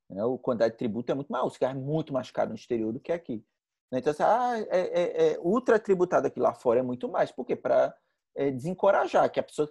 Né? 0.08 0.22
A 0.22 0.38
quantidade 0.38 0.72
de 0.72 0.78
tributo 0.78 1.10
é 1.10 1.14
muito 1.14 1.30
maior. 1.30 1.46
O 1.46 1.50
cigarro 1.50 1.78
é 1.78 1.82
muito 1.82 2.12
mais 2.12 2.30
caro 2.30 2.50
no 2.50 2.56
exterior 2.56 2.92
do 2.92 3.00
que 3.00 3.12
aqui. 3.12 3.44
Né? 3.90 4.00
Então, 4.00 4.10
assim, 4.10 4.22
ah, 4.22 4.58
é, 4.68 4.80
é, 4.80 5.32
é, 5.32 5.38
ultra 5.40 5.78
tributado 5.78 6.26
aqui 6.26 6.40
lá 6.40 6.52
fora 6.52 6.80
é 6.80 6.82
muito 6.82 7.08
mais. 7.08 7.30
Por 7.32 7.44
quê? 7.44 7.56
Para 7.56 7.96
é, 8.36 8.50
desencorajar 8.50 9.30
que 9.30 9.40
a 9.40 9.42
pessoa 9.42 9.70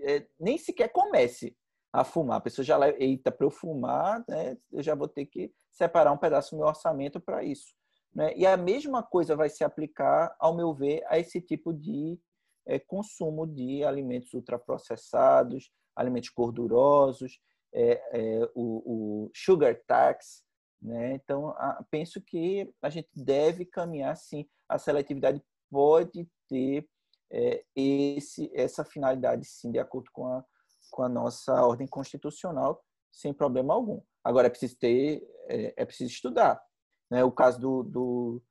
é, 0.00 0.26
nem 0.38 0.58
sequer 0.58 0.88
comece 0.88 1.56
a 1.92 2.04
fumar. 2.04 2.38
A 2.38 2.40
pessoa 2.40 2.64
já 2.64 2.78
eita, 2.98 3.30
para 3.30 3.46
eu 3.46 3.50
fumar, 3.50 4.24
né, 4.28 4.56
eu 4.72 4.82
já 4.82 4.94
vou 4.94 5.08
ter 5.08 5.26
que 5.26 5.52
separar 5.70 6.12
um 6.12 6.18
pedaço 6.18 6.50
do 6.50 6.58
meu 6.58 6.66
orçamento 6.66 7.20
para 7.20 7.42
isso. 7.42 7.74
Né? 8.18 8.36
E 8.36 8.44
a 8.44 8.56
mesma 8.56 9.00
coisa 9.00 9.36
vai 9.36 9.48
se 9.48 9.62
aplicar, 9.62 10.34
ao 10.40 10.52
meu 10.52 10.74
ver, 10.74 11.04
a 11.06 11.20
esse 11.20 11.40
tipo 11.40 11.72
de 11.72 12.18
é, 12.66 12.76
consumo 12.76 13.46
de 13.46 13.84
alimentos 13.84 14.34
ultraprocessados, 14.34 15.70
alimentos 15.94 16.28
gordurosos, 16.30 17.38
é, 17.72 17.92
é, 18.10 18.50
o, 18.56 19.26
o, 19.26 19.30
sugar 19.32 19.80
tax. 19.86 20.42
Né? 20.82 21.14
Então, 21.14 21.50
a, 21.50 21.84
penso 21.92 22.20
que 22.20 22.68
a 22.82 22.90
gente 22.90 23.08
deve 23.14 23.64
caminhar 23.64 24.16
sim. 24.16 24.48
A 24.68 24.78
seletividade 24.78 25.40
pode 25.70 26.28
ter 26.48 26.88
é, 27.30 27.64
esse, 27.76 28.50
essa 28.52 28.84
finalidade, 28.84 29.46
sim, 29.46 29.70
de 29.70 29.78
acordo 29.78 30.10
com 30.12 30.26
a, 30.26 30.44
com 30.90 31.04
a 31.04 31.08
nossa 31.08 31.52
ordem 31.64 31.86
constitucional, 31.86 32.82
sem 33.12 33.32
problema 33.32 33.74
algum. 33.74 34.02
Agora, 34.24 34.48
é 34.48 34.50
preciso 34.50 34.76
ter, 34.76 35.22
é, 35.46 35.72
é 35.76 35.84
preciso 35.84 36.10
estudar. 36.10 36.60
Né? 37.10 37.24
O 37.24 37.32
caso 37.32 37.58
do, 37.60 37.82
do 37.82 38.42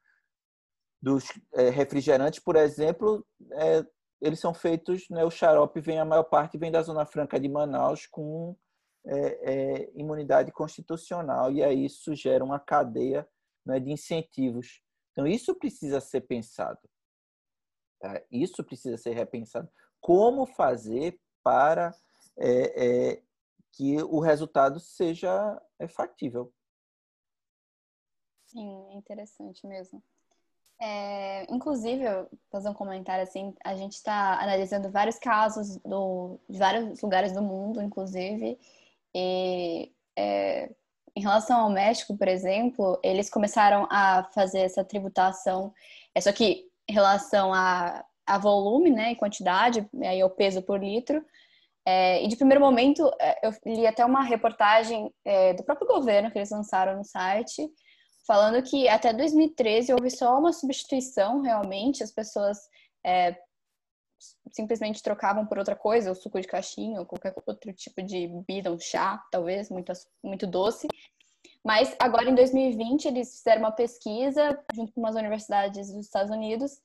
dos 1.01 1.25
é, 1.53 1.69
refrigerantes, 1.69 2.39
por 2.39 2.55
exemplo, 2.55 3.25
é, 3.53 3.85
eles 4.21 4.39
são 4.39 4.53
feitos, 4.53 5.07
né, 5.09 5.23
o 5.23 5.29
xarope 5.29 5.79
vem, 5.79 5.99
a 5.99 6.05
maior 6.05 6.23
parte 6.23 6.57
vem 6.57 6.71
da 6.71 6.81
Zona 6.81 7.05
Franca 7.05 7.39
de 7.39 7.47
Manaus 7.47 8.07
com 8.07 8.57
é, 9.05 9.51
é, 9.51 9.91
imunidade 9.95 10.51
constitucional, 10.51 11.51
e 11.51 11.63
aí 11.63 11.85
isso 11.85 12.15
gera 12.15 12.43
uma 12.43 12.59
cadeia 12.59 13.27
né, 13.65 13.79
de 13.79 13.91
incentivos. 13.91 14.81
Então, 15.11 15.25
isso 15.25 15.55
precisa 15.55 15.99
ser 15.99 16.21
pensado. 16.21 16.79
Tá? 17.99 18.21
Isso 18.31 18.63
precisa 18.63 18.97
ser 18.97 19.13
repensado. 19.13 19.69
Como 20.01 20.45
fazer 20.45 21.19
para 21.43 21.95
é, 22.37 22.85
é, 23.13 23.23
que 23.73 24.01
o 24.03 24.19
resultado 24.19 24.79
seja 24.79 25.59
factível? 25.89 26.53
Sim, 28.47 28.87
é 28.91 28.95
interessante 28.95 29.65
mesmo. 29.67 30.01
É, 30.79 31.51
inclusive, 31.51 32.03
fazer 32.51 32.69
um 32.69 32.73
comentário 32.73 33.23
assim, 33.23 33.53
a 33.63 33.75
gente 33.75 33.93
está 33.93 34.39
analisando 34.39 34.91
vários 34.91 35.17
casos 35.17 35.77
do, 35.77 36.39
de 36.47 36.57
vários 36.57 37.01
lugares 37.01 37.31
do 37.31 37.41
mundo, 37.41 37.81
inclusive, 37.81 38.59
e 39.13 39.91
é, 40.15 40.69
em 41.15 41.21
relação 41.21 41.61
ao 41.61 41.69
México, 41.71 42.15
por 42.15 42.27
exemplo, 42.27 42.99
eles 43.03 43.29
começaram 43.29 43.87
a 43.89 44.23
fazer 44.35 44.59
essa 44.59 44.83
tributação, 44.83 45.73
é 46.13 46.21
só 46.21 46.31
que 46.31 46.69
em 46.87 46.93
relação 46.93 47.53
a, 47.53 48.05
a 48.25 48.37
volume, 48.37 48.91
né, 48.91 49.11
e 49.11 49.15
quantidade, 49.15 49.87
aí 50.03 50.23
o 50.23 50.29
peso 50.29 50.61
por 50.61 50.79
litro, 50.79 51.25
é, 51.83 52.23
e 52.23 52.27
de 52.27 52.35
primeiro 52.35 52.63
momento, 52.63 53.09
é, 53.19 53.47
eu 53.47 53.51
li 53.65 53.87
até 53.87 54.05
uma 54.05 54.21
reportagem 54.21 55.11
é, 55.25 55.53
do 55.53 55.63
próprio 55.63 55.87
governo 55.87 56.29
que 56.29 56.37
eles 56.37 56.51
lançaram 56.51 56.97
no 56.97 57.03
site, 57.03 57.67
falando 58.27 58.61
que 58.61 58.89
até 58.89 59.13
2013 59.13 59.93
houve 59.93 60.11
só 60.11 60.37
uma 60.37 60.51
substituição 60.51 61.39
realmente, 61.39 62.03
as 62.03 62.11
pessoas 62.11 62.57
é, 63.03 63.39
simplesmente 64.51 65.01
trocavam 65.01 65.45
por 65.45 65.57
outra 65.57 65.75
coisa, 65.75 66.11
o 66.11 66.15
suco 66.15 66.39
de 66.41 66.47
caixinha 66.47 66.99
ou 66.99 67.05
qualquer 67.05 67.33
outro 67.45 67.73
tipo 67.73 68.03
de 68.03 68.27
bebida, 68.27 68.71
um 68.71 68.79
chá, 68.79 69.23
talvez, 69.31 69.69
muito, 69.69 69.93
muito 70.21 70.45
doce. 70.45 70.87
Mas 71.63 71.95
agora, 71.99 72.29
em 72.29 72.35
2020, 72.35 73.05
eles 73.05 73.37
fizeram 73.37 73.61
uma 73.61 73.71
pesquisa 73.71 74.61
junto 74.73 74.91
com 74.91 74.99
umas 74.99 75.15
universidades 75.15 75.91
dos 75.91 76.05
Estados 76.05 76.31
Unidos, 76.31 76.81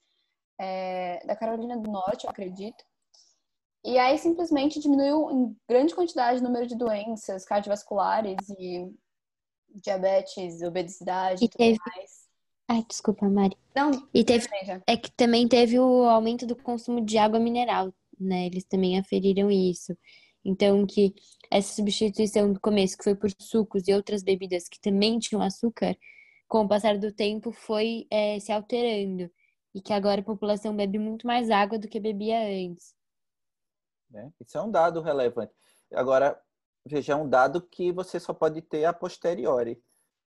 é, 0.60 1.24
da 1.26 1.34
Carolina 1.34 1.76
do 1.76 1.90
Norte, 1.90 2.24
eu 2.24 2.30
acredito. 2.30 2.84
E 3.84 3.98
aí 3.98 4.16
simplesmente 4.16 4.78
diminuiu 4.78 5.28
em 5.30 5.56
grande 5.68 5.92
quantidade 5.92 6.38
o 6.38 6.42
número 6.42 6.68
de 6.68 6.76
doenças 6.76 7.44
cardiovasculares 7.44 8.48
e 8.50 8.92
diabetes, 9.74 10.62
obesidade 10.62 11.44
e, 11.44 11.48
tudo 11.48 11.58
teve... 11.58 11.78
mais. 11.86 12.22
Ai, 12.68 12.84
desculpa, 12.88 13.28
Mari. 13.28 13.56
Não, 13.74 13.90
e 14.14 14.24
teve 14.24 14.46
é 14.86 14.96
que 14.96 15.10
também 15.10 15.46
teve 15.46 15.78
o 15.78 16.04
aumento 16.04 16.46
do 16.46 16.56
consumo 16.56 17.04
de 17.04 17.18
água 17.18 17.38
mineral, 17.38 17.92
né? 18.18 18.46
Eles 18.46 18.64
também 18.64 18.98
aferiram 18.98 19.50
isso. 19.50 19.96
Então, 20.44 20.86
que 20.86 21.14
essa 21.50 21.74
substituição 21.74 22.52
do 22.52 22.60
começo, 22.60 22.96
que 22.96 23.04
foi 23.04 23.14
por 23.14 23.30
sucos 23.38 23.86
e 23.86 23.92
outras 23.92 24.22
bebidas 24.22 24.68
que 24.68 24.80
também 24.80 25.18
tinham 25.18 25.42
açúcar, 25.42 25.96
com 26.48 26.62
o 26.62 26.68
passar 26.68 26.98
do 26.98 27.12
tempo 27.12 27.52
foi 27.52 28.06
é, 28.10 28.38
se 28.40 28.50
alterando. 28.50 29.30
E 29.74 29.80
que 29.80 29.92
agora 29.92 30.20
a 30.20 30.24
população 30.24 30.74
bebe 30.76 30.98
muito 30.98 31.26
mais 31.26 31.50
água 31.50 31.78
do 31.78 31.88
que 31.88 32.00
bebia 32.00 32.38
antes. 32.40 32.94
É, 34.14 34.28
isso 34.40 34.58
é 34.58 34.62
um 34.62 34.70
dado 34.70 35.00
relevante. 35.00 35.52
Agora, 35.92 36.38
veja, 36.86 37.12
é 37.12 37.16
um 37.16 37.28
dado 37.28 37.62
que 37.62 37.92
você 37.92 38.18
só 38.18 38.32
pode 38.32 38.62
ter 38.62 38.84
a 38.84 38.92
posteriori. 38.92 39.82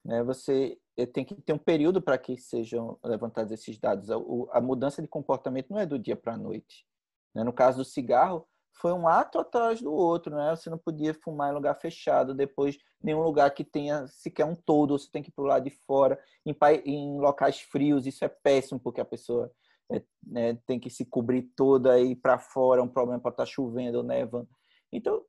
Né? 0.04 0.22
Você 0.22 0.78
eh, 0.96 1.06
tem 1.06 1.24
que 1.24 1.34
ter 1.34 1.52
um 1.52 1.58
período 1.58 2.00
para 2.00 2.16
que 2.16 2.36
sejam 2.36 2.98
levantados 3.04 3.52
esses 3.52 3.78
dados. 3.78 4.08
A, 4.52 4.60
mudança 4.60 5.02
de 5.02 5.08
comportamento 5.08 5.70
não 5.70 5.78
é 5.78 5.86
do 5.86 5.98
dia 5.98 6.16
para 6.16 6.34
a 6.34 6.38
noite. 6.38 6.86
Né? 7.34 7.42
No 7.42 7.52
caso 7.52 7.78
do 7.78 7.84
cigarro, 7.84 8.46
foi 8.80 8.92
um 8.92 9.08
ato 9.08 9.38
atrás 9.38 9.80
do 9.80 9.92
outro, 9.92 10.34
né? 10.36 10.54
Você 10.54 10.68
não 10.68 10.78
podia 10.78 11.14
fumar 11.14 11.50
em 11.50 11.54
lugar 11.54 11.74
fechado, 11.80 12.34
depois 12.34 12.76
nenhum 13.02 13.22
lugar 13.22 13.50
que 13.52 13.64
tenha 13.64 14.06
sequer 14.06 14.44
um 14.44 14.54
todo, 14.54 14.98
você 14.98 15.10
tem 15.10 15.22
que 15.22 15.32
o 15.36 15.42
lado 15.42 15.64
de 15.64 15.70
fora, 15.86 16.18
em, 16.44 16.54
em, 16.84 17.18
locais 17.18 17.60
frios, 17.60 18.06
isso 18.06 18.24
é 18.24 18.28
péssimo, 18.28 18.78
porque 18.78 19.00
a 19.00 19.04
pessoa 19.04 19.50
é, 19.90 20.02
né, 20.22 20.58
tem 20.66 20.78
que 20.78 20.90
se 20.90 21.06
cobrir 21.06 21.42
toda 21.56 21.98
e 21.98 22.14
para 22.14 22.38
fora, 22.38 22.80
é 22.80 22.84
um 22.84 22.88
problema 22.88 23.20
para 23.20 23.30
estar 23.30 23.44
tá 23.44 23.50
chovendo 23.50 23.98
ou 23.98 24.04
nevando. 24.04 24.48
Então? 24.92 25.24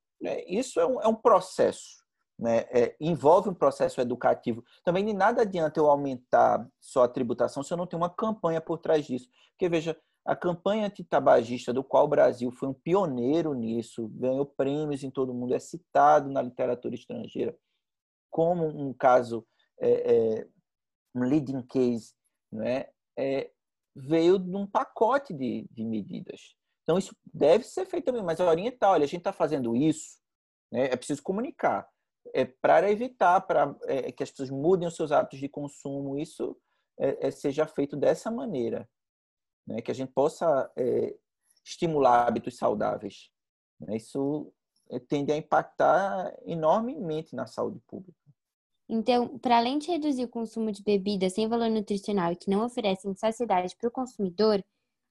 Isso 0.47 0.79
é 0.79 0.85
um, 0.85 1.01
é 1.01 1.07
um 1.07 1.15
processo, 1.15 2.03
né? 2.37 2.65
É, 2.71 2.95
envolve 2.99 3.49
um 3.49 3.53
processo 3.53 4.01
educativo. 4.01 4.63
Também 4.83 5.05
de 5.05 5.13
nada 5.13 5.43
adianta 5.43 5.79
eu 5.79 5.89
aumentar 5.89 6.67
só 6.79 7.03
a 7.03 7.09
tributação 7.09 7.63
se 7.63 7.73
eu 7.73 7.77
não 7.77 7.87
tenho 7.87 8.01
uma 8.01 8.09
campanha 8.09 8.61
por 8.61 8.77
trás 8.79 9.05
disso. 9.05 9.29
Porque, 9.51 9.69
veja, 9.69 9.97
a 10.25 10.35
campanha 10.35 10.87
antitabagista, 10.87 11.73
do 11.73 11.83
qual 11.83 12.05
o 12.05 12.09
Brasil 12.09 12.51
foi 12.51 12.69
um 12.69 12.73
pioneiro 12.73 13.53
nisso, 13.53 14.07
ganhou 14.09 14.45
prêmios 14.45 15.03
em 15.03 15.11
todo 15.11 15.31
o 15.31 15.33
mundo, 15.33 15.53
é 15.53 15.59
citado 15.59 16.29
na 16.29 16.41
literatura 16.41 16.95
estrangeira 16.95 17.57
como 18.29 18.67
um 18.67 18.93
caso, 18.93 19.45
é, 19.79 19.89
é, 20.39 20.47
um 21.15 21.23
leading 21.23 21.61
case, 21.63 22.13
né? 22.51 22.85
É, 23.17 23.51
veio 23.95 24.37
de 24.37 24.55
um 24.55 24.67
pacote 24.67 25.33
de, 25.33 25.67
de 25.71 25.83
medidas. 25.83 26.55
Então, 26.87 26.97
isso 26.97 27.13
deve 27.33 27.65
ser 27.65 27.85
feito 27.85 28.05
também, 28.05 28.23
mas 28.23 28.39
orientar, 28.39 28.91
olha, 28.91 29.03
a 29.03 29.07
gente 29.07 29.19
está 29.19 29.33
fazendo 29.33 29.75
isso, 29.75 30.19
né? 30.71 30.85
é 30.85 30.95
preciso 30.95 31.21
comunicar, 31.21 31.85
é 32.33 32.45
para 32.45 32.89
evitar 32.89 33.41
para 33.41 33.75
é, 33.83 34.09
que 34.09 34.23
as 34.23 34.31
pessoas 34.31 34.49
mudem 34.49 34.87
os 34.87 34.95
seus 34.95 35.11
hábitos 35.11 35.37
de 35.37 35.49
consumo, 35.49 36.17
isso 36.17 36.57
é, 36.97 37.27
é, 37.27 37.31
seja 37.31 37.67
feito 37.67 37.97
dessa 37.97 38.31
maneira, 38.31 38.89
né? 39.67 39.81
que 39.81 39.91
a 39.91 39.93
gente 39.93 40.13
possa 40.13 40.71
é, 40.77 41.13
estimular 41.65 42.25
hábitos 42.25 42.55
saudáveis. 42.55 43.31
Né? 43.81 43.97
Isso 43.97 44.53
é, 44.89 44.97
tende 44.97 45.33
a 45.33 45.35
impactar 45.35 46.33
enormemente 46.45 47.35
na 47.35 47.47
saúde 47.47 47.81
pública. 47.85 48.17
Então, 48.87 49.37
para 49.39 49.57
além 49.57 49.77
de 49.77 49.91
reduzir 49.91 50.23
o 50.23 50.29
consumo 50.29 50.71
de 50.71 50.81
bebidas 50.81 51.33
sem 51.33 51.49
valor 51.49 51.69
nutricional 51.69 52.31
e 52.31 52.37
que 52.37 52.49
não 52.49 52.65
oferecem 52.65 53.13
saciedade 53.13 53.75
para 53.75 53.89
o 53.89 53.91
consumidor, 53.91 54.63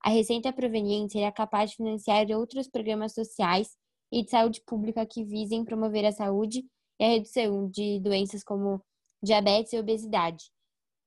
a 0.07 0.09
receita 0.09 0.53
proveniente 0.53 1.15
seria 1.15 1.33
capaz 1.33 1.71
de 1.71 1.79
financiar 1.79 2.31
outros 2.31 2.69
programas 2.69 3.13
sociais 3.13 3.77
e 4.13 4.23
de 4.23 4.31
saúde 4.31 4.63
pública 4.65 5.05
que 5.05 5.25
visem 5.25 5.65
promover 5.65 6.05
a 6.05 6.13
saúde 6.13 6.65
e 7.01 7.05
a 7.05 7.09
redução 7.09 7.69
de 7.69 7.99
doenças 7.99 8.45
como 8.45 8.81
diabetes 9.21 9.73
e 9.73 9.79
obesidade. 9.81 10.45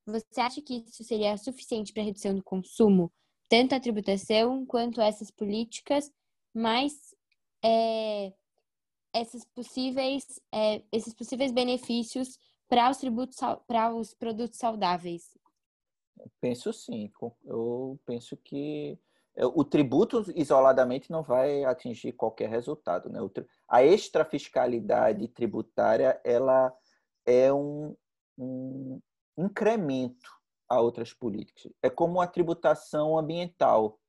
Você 0.06 0.42
acha 0.42 0.62
que 0.62 0.84
isso 0.86 1.02
seria 1.06 1.38
suficiente 1.38 1.94
para 1.94 2.04
a 2.04 2.06
redução 2.08 2.36
do 2.36 2.44
consumo, 2.44 3.10
tanto 3.48 3.74
a 3.74 3.80
tributação 3.80 4.66
quanto 4.66 5.00
essas 5.00 5.32
políticas, 5.32 6.12
mas 6.54 6.92
é, 7.64 8.34
esses 9.16 9.46
possíveis, 9.46 10.26
é, 10.54 10.84
esses 10.92 11.14
possíveis 11.14 11.54
benefícios 11.54 12.38
para 12.68 12.92
os, 12.92 12.98
tributos, 12.98 13.38
para 13.66 13.96
os 13.96 14.14
produtos 14.14 14.60
saudáveis? 14.60 15.39
Penso 16.40 16.72
sim. 16.74 17.12
Eu 17.46 18.00
penso 18.06 18.36
que 18.38 19.00
é, 19.36 19.46
o 19.46 19.64
tributo 19.64 20.26
isoladamente 20.36 21.12
não 21.12 21.24
vai 21.24 21.64
atingir 21.64 22.12
qualquer 22.14 22.50
resultado. 22.50 23.10
Né? 23.10 23.20
A 23.68 23.84
extrafiscalidade 23.84 25.28
tributária 25.30 26.20
ela 26.24 26.74
é 27.26 27.52
um, 27.54 27.96
um 28.38 29.00
incremento 29.38 30.30
a 30.68 30.80
outras 30.80 31.14
políticas. 31.14 31.72
É 31.82 31.90
como 31.90 32.22
a 32.22 32.28
tributação 32.28 33.18
ambiental. 33.18 34.00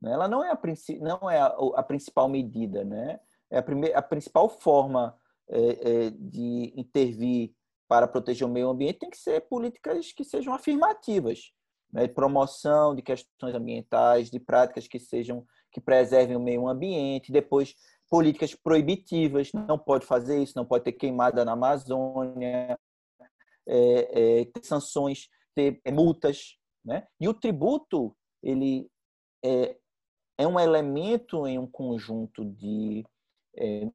Né? 0.00 0.12
Ela 0.12 0.28
não 0.28 0.42
é 0.42 0.50
a, 0.50 0.58
não 1.00 1.30
é 1.30 1.40
a, 1.40 1.46
a 1.76 1.82
principal 1.82 2.28
medida, 2.28 2.84
né? 2.84 3.20
é 3.50 3.58
a, 3.58 3.62
primeira, 3.62 3.98
a 3.98 4.02
principal 4.02 4.48
forma 4.48 5.16
é, 5.48 6.06
é, 6.06 6.10
de 6.10 6.72
intervir 6.76 7.54
para 7.88 8.08
proteger 8.08 8.46
o 8.46 8.50
meio 8.50 8.68
ambiente 8.68 8.98
tem 9.00 9.10
que 9.10 9.18
ser 9.18 9.40
políticas 9.42 10.12
que 10.12 10.24
sejam 10.24 10.54
afirmativas, 10.54 11.52
né? 11.92 12.08
promoção 12.08 12.94
de 12.94 13.02
questões 13.02 13.54
ambientais, 13.54 14.30
de 14.30 14.40
práticas 14.40 14.88
que 14.88 14.98
sejam 14.98 15.46
que 15.72 15.80
preservem 15.80 16.36
o 16.36 16.40
meio 16.40 16.66
ambiente, 16.68 17.30
depois 17.30 17.74
políticas 18.08 18.54
proibitivas, 18.54 19.52
não 19.52 19.78
pode 19.78 20.06
fazer 20.06 20.42
isso, 20.42 20.54
não 20.56 20.64
pode 20.64 20.84
ter 20.84 20.92
queimada 20.92 21.44
na 21.44 21.52
Amazônia, 21.52 22.78
é, 23.66 24.40
é, 24.40 24.44
ter 24.46 24.64
sanções, 24.64 25.28
ter 25.54 25.80
é, 25.84 25.90
multas, 25.90 26.56
né? 26.84 27.06
E 27.20 27.28
o 27.28 27.34
tributo 27.34 28.16
ele 28.42 28.88
é, 29.44 29.76
é 30.38 30.46
um 30.46 30.58
elemento 30.58 31.46
em 31.46 31.58
um 31.58 31.66
conjunto 31.66 32.44
de 32.44 33.04
é, 33.56 33.90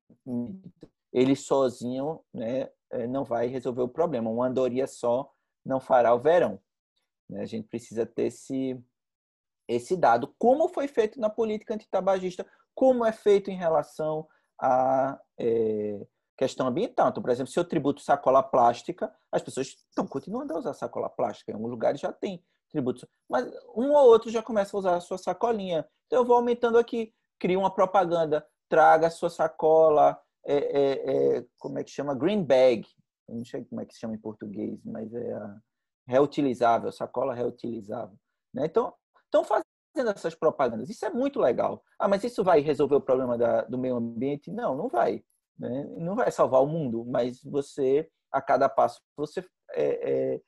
ele 1.14 1.36
sozinho, 1.36 2.22
né, 2.34 2.70
não 3.10 3.24
vai 3.24 3.48
resolver 3.48 3.82
o 3.82 3.88
problema. 3.88 4.30
Uma 4.30 4.48
andorinha 4.48 4.88
só 4.88 5.32
não 5.66 5.80
fará 5.80 6.14
o 6.14 6.20
verão. 6.20 6.60
Né? 7.30 7.42
A 7.42 7.46
gente 7.46 7.68
precisa 7.68 8.06
ter 8.06 8.24
esse, 8.24 8.80
esse 9.68 9.96
dado. 9.96 10.34
Como 10.38 10.68
foi 10.68 10.88
feito 10.88 11.20
na 11.20 11.30
política 11.30 11.74
antitabagista, 11.74 12.46
como 12.76 13.06
é 13.06 13.12
feito 13.12 13.50
em 13.50 13.56
relação 13.56 14.28
à 14.60 15.20
é, 15.40 16.06
questão 16.38 16.68
ambiental. 16.68 17.10
Então, 17.10 17.22
por 17.22 17.30
exemplo, 17.30 17.52
se 17.52 17.60
eu 17.60 17.66
tributo 17.66 18.02
sacola 18.02 18.42
plástica, 18.44 19.14
as 19.32 19.42
pessoas 19.42 19.68
estão 19.68 20.06
continuando 20.08 20.54
a 20.54 20.58
usar 20.58 20.74
sacola 20.74 21.10
plástica. 21.10 21.52
Em 21.52 21.56
alguns 21.56 21.72
lugares 21.72 22.00
já 22.00 22.12
tem 22.12 22.44
tributos. 22.70 23.06
Mas 23.30 23.46
um 23.76 23.92
ou 23.92 24.08
outro 24.08 24.30
já 24.30 24.42
começa 24.42 24.76
a 24.76 24.80
usar 24.80 24.96
a 24.96 25.02
sua 25.02 25.18
sacolinha. 25.18 25.88
Então, 26.08 26.20
eu 26.20 26.26
vou 26.26 26.36
aumentando 26.36 26.78
aqui, 26.78 27.14
crio 27.40 27.60
uma 27.60 27.74
propaganda, 27.74 28.46
traga 28.68 29.08
a 29.08 29.12
sua 29.12 29.30
sacola, 29.30 30.20
é, 30.46 30.56
é, 30.56 31.38
é, 31.38 31.46
como 31.60 31.80
é 31.80 31.84
que 31.84 31.92
chama? 31.92 32.16
Green 32.16 32.44
bag. 32.44 32.88
Eu 33.28 33.36
não 33.36 33.46
sei 33.46 33.64
como 33.66 33.82
é 33.82 33.86
que 33.86 33.94
se 33.94 34.00
chama 34.00 34.16
em 34.16 34.20
português, 34.20 34.80
mas 34.84 35.14
é 35.14 35.40
reutilizável, 36.08 36.92
sacola 36.92 37.34
reutilizável. 37.34 38.18
Né? 38.54 38.66
Então, 38.66 38.94
estão 39.26 39.44
fazendo 39.44 40.10
essas 40.10 40.36
propagandas. 40.36 40.90
Isso 40.90 41.06
é 41.06 41.10
muito 41.10 41.40
legal. 41.40 41.84
Ah, 41.98 42.08
mas 42.08 42.24
isso 42.24 42.44
vai 42.44 42.60
resolver 42.60 42.96
o 42.96 43.02
problema 43.02 43.38
da, 43.38 43.62
do 43.62 43.78
meio 43.78 43.96
ambiente? 43.96 44.52
Não, 44.52 44.76
não 44.76 44.90
vai. 44.90 45.24
Né? 45.58 45.86
Não 45.98 46.16
vai 46.16 46.32
salvar 46.32 46.62
o 46.62 46.68
mundo, 46.68 47.06
mas 47.06 47.42
você, 47.44 48.10
a 48.32 48.42
cada 48.42 48.68
passo, 48.68 49.00
você 49.16 49.46
é, 49.74 50.34
é, 50.34 50.42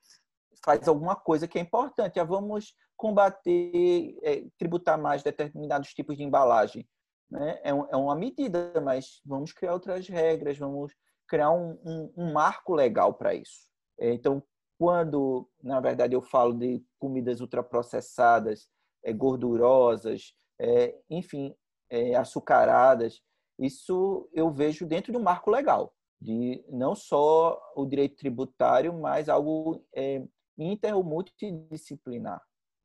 faz 0.64 0.86
alguma 0.88 1.16
coisa 1.16 1.48
que 1.48 1.58
é 1.58 1.62
importante. 1.62 2.18
Ah, 2.18 2.24
vamos 2.24 2.74
combater, 2.96 4.18
é, 4.22 4.44
tributar 4.58 4.98
mais 4.98 5.22
determinados 5.22 5.94
tipos 5.94 6.16
de 6.16 6.22
embalagem. 6.22 6.86
Né? 7.34 7.58
É, 7.64 7.70
é, 7.70 7.96
uma 7.96 8.14
medida, 8.14 8.72
mas 8.80 9.20
vamos 9.26 9.52
criar 9.52 9.72
outras 9.72 10.06
regras, 10.08 10.56
vamos 10.56 10.92
criar 11.28 11.50
um, 11.50 11.76
um, 11.84 12.12
um 12.16 12.32
marco 12.32 12.72
legal 12.72 13.12
para 13.14 13.34
isso. 13.34 13.68
É, 13.98 14.12
então, 14.12 14.40
quando, 14.78 15.48
na 15.60 15.80
verdade, 15.80 16.14
eu 16.14 16.22
falo 16.22 16.54
de 16.54 16.80
comidas 16.96 17.40
ultraprocessadas, 17.40 18.68
é, 19.04 19.12
gordurosas, 19.12 20.32
é, 20.60 20.96
enfim, 21.10 21.52
é, 21.90 22.14
açucaradas, 22.14 23.20
isso 23.58 24.28
eu 24.32 24.52
vejo 24.52 24.86
dentro 24.86 25.10
de 25.10 25.18
um 25.18 25.22
marco 25.22 25.50
legal, 25.50 25.92
de 26.20 26.64
não 26.68 26.94
só 26.94 27.60
o 27.74 27.84
direito 27.84 28.16
tributário, 28.16 28.92
mas 28.94 29.28
algo 29.28 29.84
é, 29.92 30.24
inter 30.56 30.96
ou 30.96 31.02
multidisciplinar, 31.02 32.40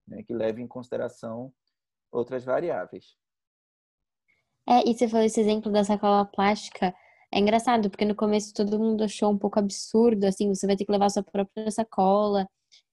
né, 0.07 0.23
que 0.23 0.33
leve 0.33 0.59
em 0.59 0.67
consideração 0.67 1.53
outras 2.12 2.43
variáveis. 2.43 3.18
É, 4.69 4.88
e 4.88 4.93
você 4.93 5.08
falou 5.08 5.25
esse 5.25 5.39
exemplo 5.41 5.71
da 5.71 5.84
sacola 5.84 6.25
plástica, 6.25 6.93
é 7.32 7.39
engraçado, 7.39 7.89
porque 7.89 8.05
no 8.05 8.15
começo 8.15 8.53
todo 8.53 8.77
mundo 8.79 9.03
achou 9.03 9.32
um 9.32 9.38
pouco 9.38 9.58
absurdo, 9.60 10.25
assim, 10.25 10.53
você 10.53 10.67
vai 10.67 10.75
ter 10.77 10.86
que 10.86 10.91
levar 10.91 11.10
sua 11.10 11.23
própria 11.23 11.71
sacola. 11.71 12.47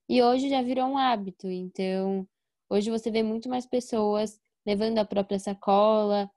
E 0.09 0.21
hoje 0.23 0.49
já 0.49 0.61
virou 0.63 0.87
um 0.87 0.97
hábito, 0.97 1.47
então 1.49 2.27
hoje 2.69 2.89
você 2.91 3.11
vê 3.11 3.23
muito 3.23 3.49
mais 3.49 3.65
pessoas 3.67 4.39
levando 4.65 4.99
a 4.99 5.05
própria 5.05 5.39
sacola. 5.39 6.29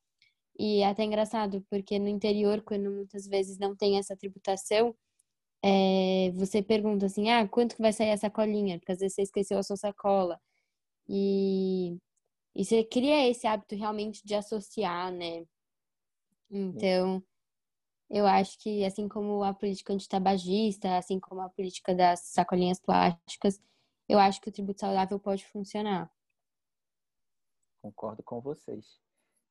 E 0.58 0.80
é 0.82 0.88
até 0.88 1.04
engraçado, 1.04 1.64
porque 1.70 1.98
no 1.98 2.08
interior, 2.08 2.62
quando 2.62 2.90
muitas 2.90 3.26
vezes 3.28 3.58
não 3.58 3.76
tem 3.76 3.98
essa 3.98 4.16
tributação, 4.16 4.94
é, 5.64 6.32
você 6.34 6.62
pergunta 6.62 7.06
assim, 7.06 7.30
ah, 7.30 7.46
quanto 7.48 7.76
que 7.76 7.82
vai 7.82 7.92
sair 7.92 8.12
a 8.12 8.16
sacolinha? 8.18 8.78
Porque 8.78 8.92
às 8.92 8.98
vezes 9.00 9.14
você 9.16 9.22
esqueceu 9.22 9.58
a 9.58 9.62
sua 9.62 9.76
sacola. 9.76 10.40
E, 11.08 11.98
e 12.54 12.64
você 12.64 12.84
cria 12.84 13.28
esse 13.28 13.46
hábito 13.46 13.74
realmente 13.74 14.24
de 14.24 14.34
associar, 14.34 15.12
né? 15.12 15.46
Então, 16.50 17.22
eu 18.08 18.26
acho 18.26 18.58
que, 18.58 18.84
assim 18.84 19.08
como 19.08 19.44
a 19.44 19.54
política 19.54 19.92
antitabagista, 19.92 20.96
assim 20.96 21.20
como 21.20 21.40
a 21.40 21.48
política 21.48 21.94
das 21.94 22.20
sacolinhas 22.20 22.80
plásticas, 22.80 23.60
eu 24.08 24.18
acho 24.18 24.40
que 24.40 24.48
o 24.48 24.52
tributo 24.52 24.80
saudável 24.80 25.18
pode 25.20 25.46
funcionar. 25.46 26.12
Concordo 27.80 28.22
com 28.22 28.40
vocês. 28.40 29.00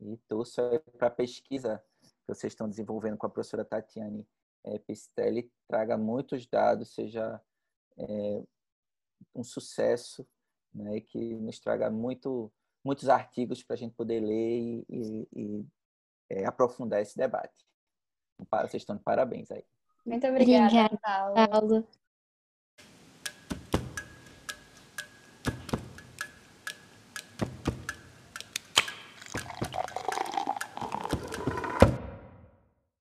E 0.02 0.18
torço 0.28 0.62
para 0.98 1.08
a 1.08 1.12
pesquisa 1.12 1.84
que 2.02 2.28
vocês 2.28 2.52
estão 2.52 2.68
desenvolvendo 2.68 3.18
com 3.18 3.26
a 3.26 3.30
professora 3.30 3.64
Tatiane 3.64 4.28
é, 4.64 4.78
Pistelli 4.80 5.52
traga 5.68 5.98
muitos 5.98 6.46
dados, 6.46 6.94
seja 6.94 7.42
é, 7.98 8.44
um 9.34 9.44
sucesso, 9.44 10.28
né, 10.74 11.00
que 11.02 11.36
nos 11.36 11.60
traga 11.60 11.90
muito, 11.90 12.52
muitos 12.90 13.08
artigos 13.08 13.62
para 13.62 13.76
a 13.76 13.78
gente 13.78 13.94
poder 13.94 14.20
ler 14.20 14.60
e, 14.60 14.86
e, 14.90 15.28
e 15.36 15.66
é, 16.28 16.46
aprofundar 16.46 17.00
esse 17.00 17.16
debate. 17.16 17.64
Vocês 18.50 18.82
estão 18.82 18.96
de 18.96 19.04
parabéns 19.04 19.52
aí. 19.52 19.64
Muito 20.04 20.26
obrigada, 20.26 20.66
obrigada 20.66 20.98
Paulo. 20.98 21.36
Paulo. 21.36 21.88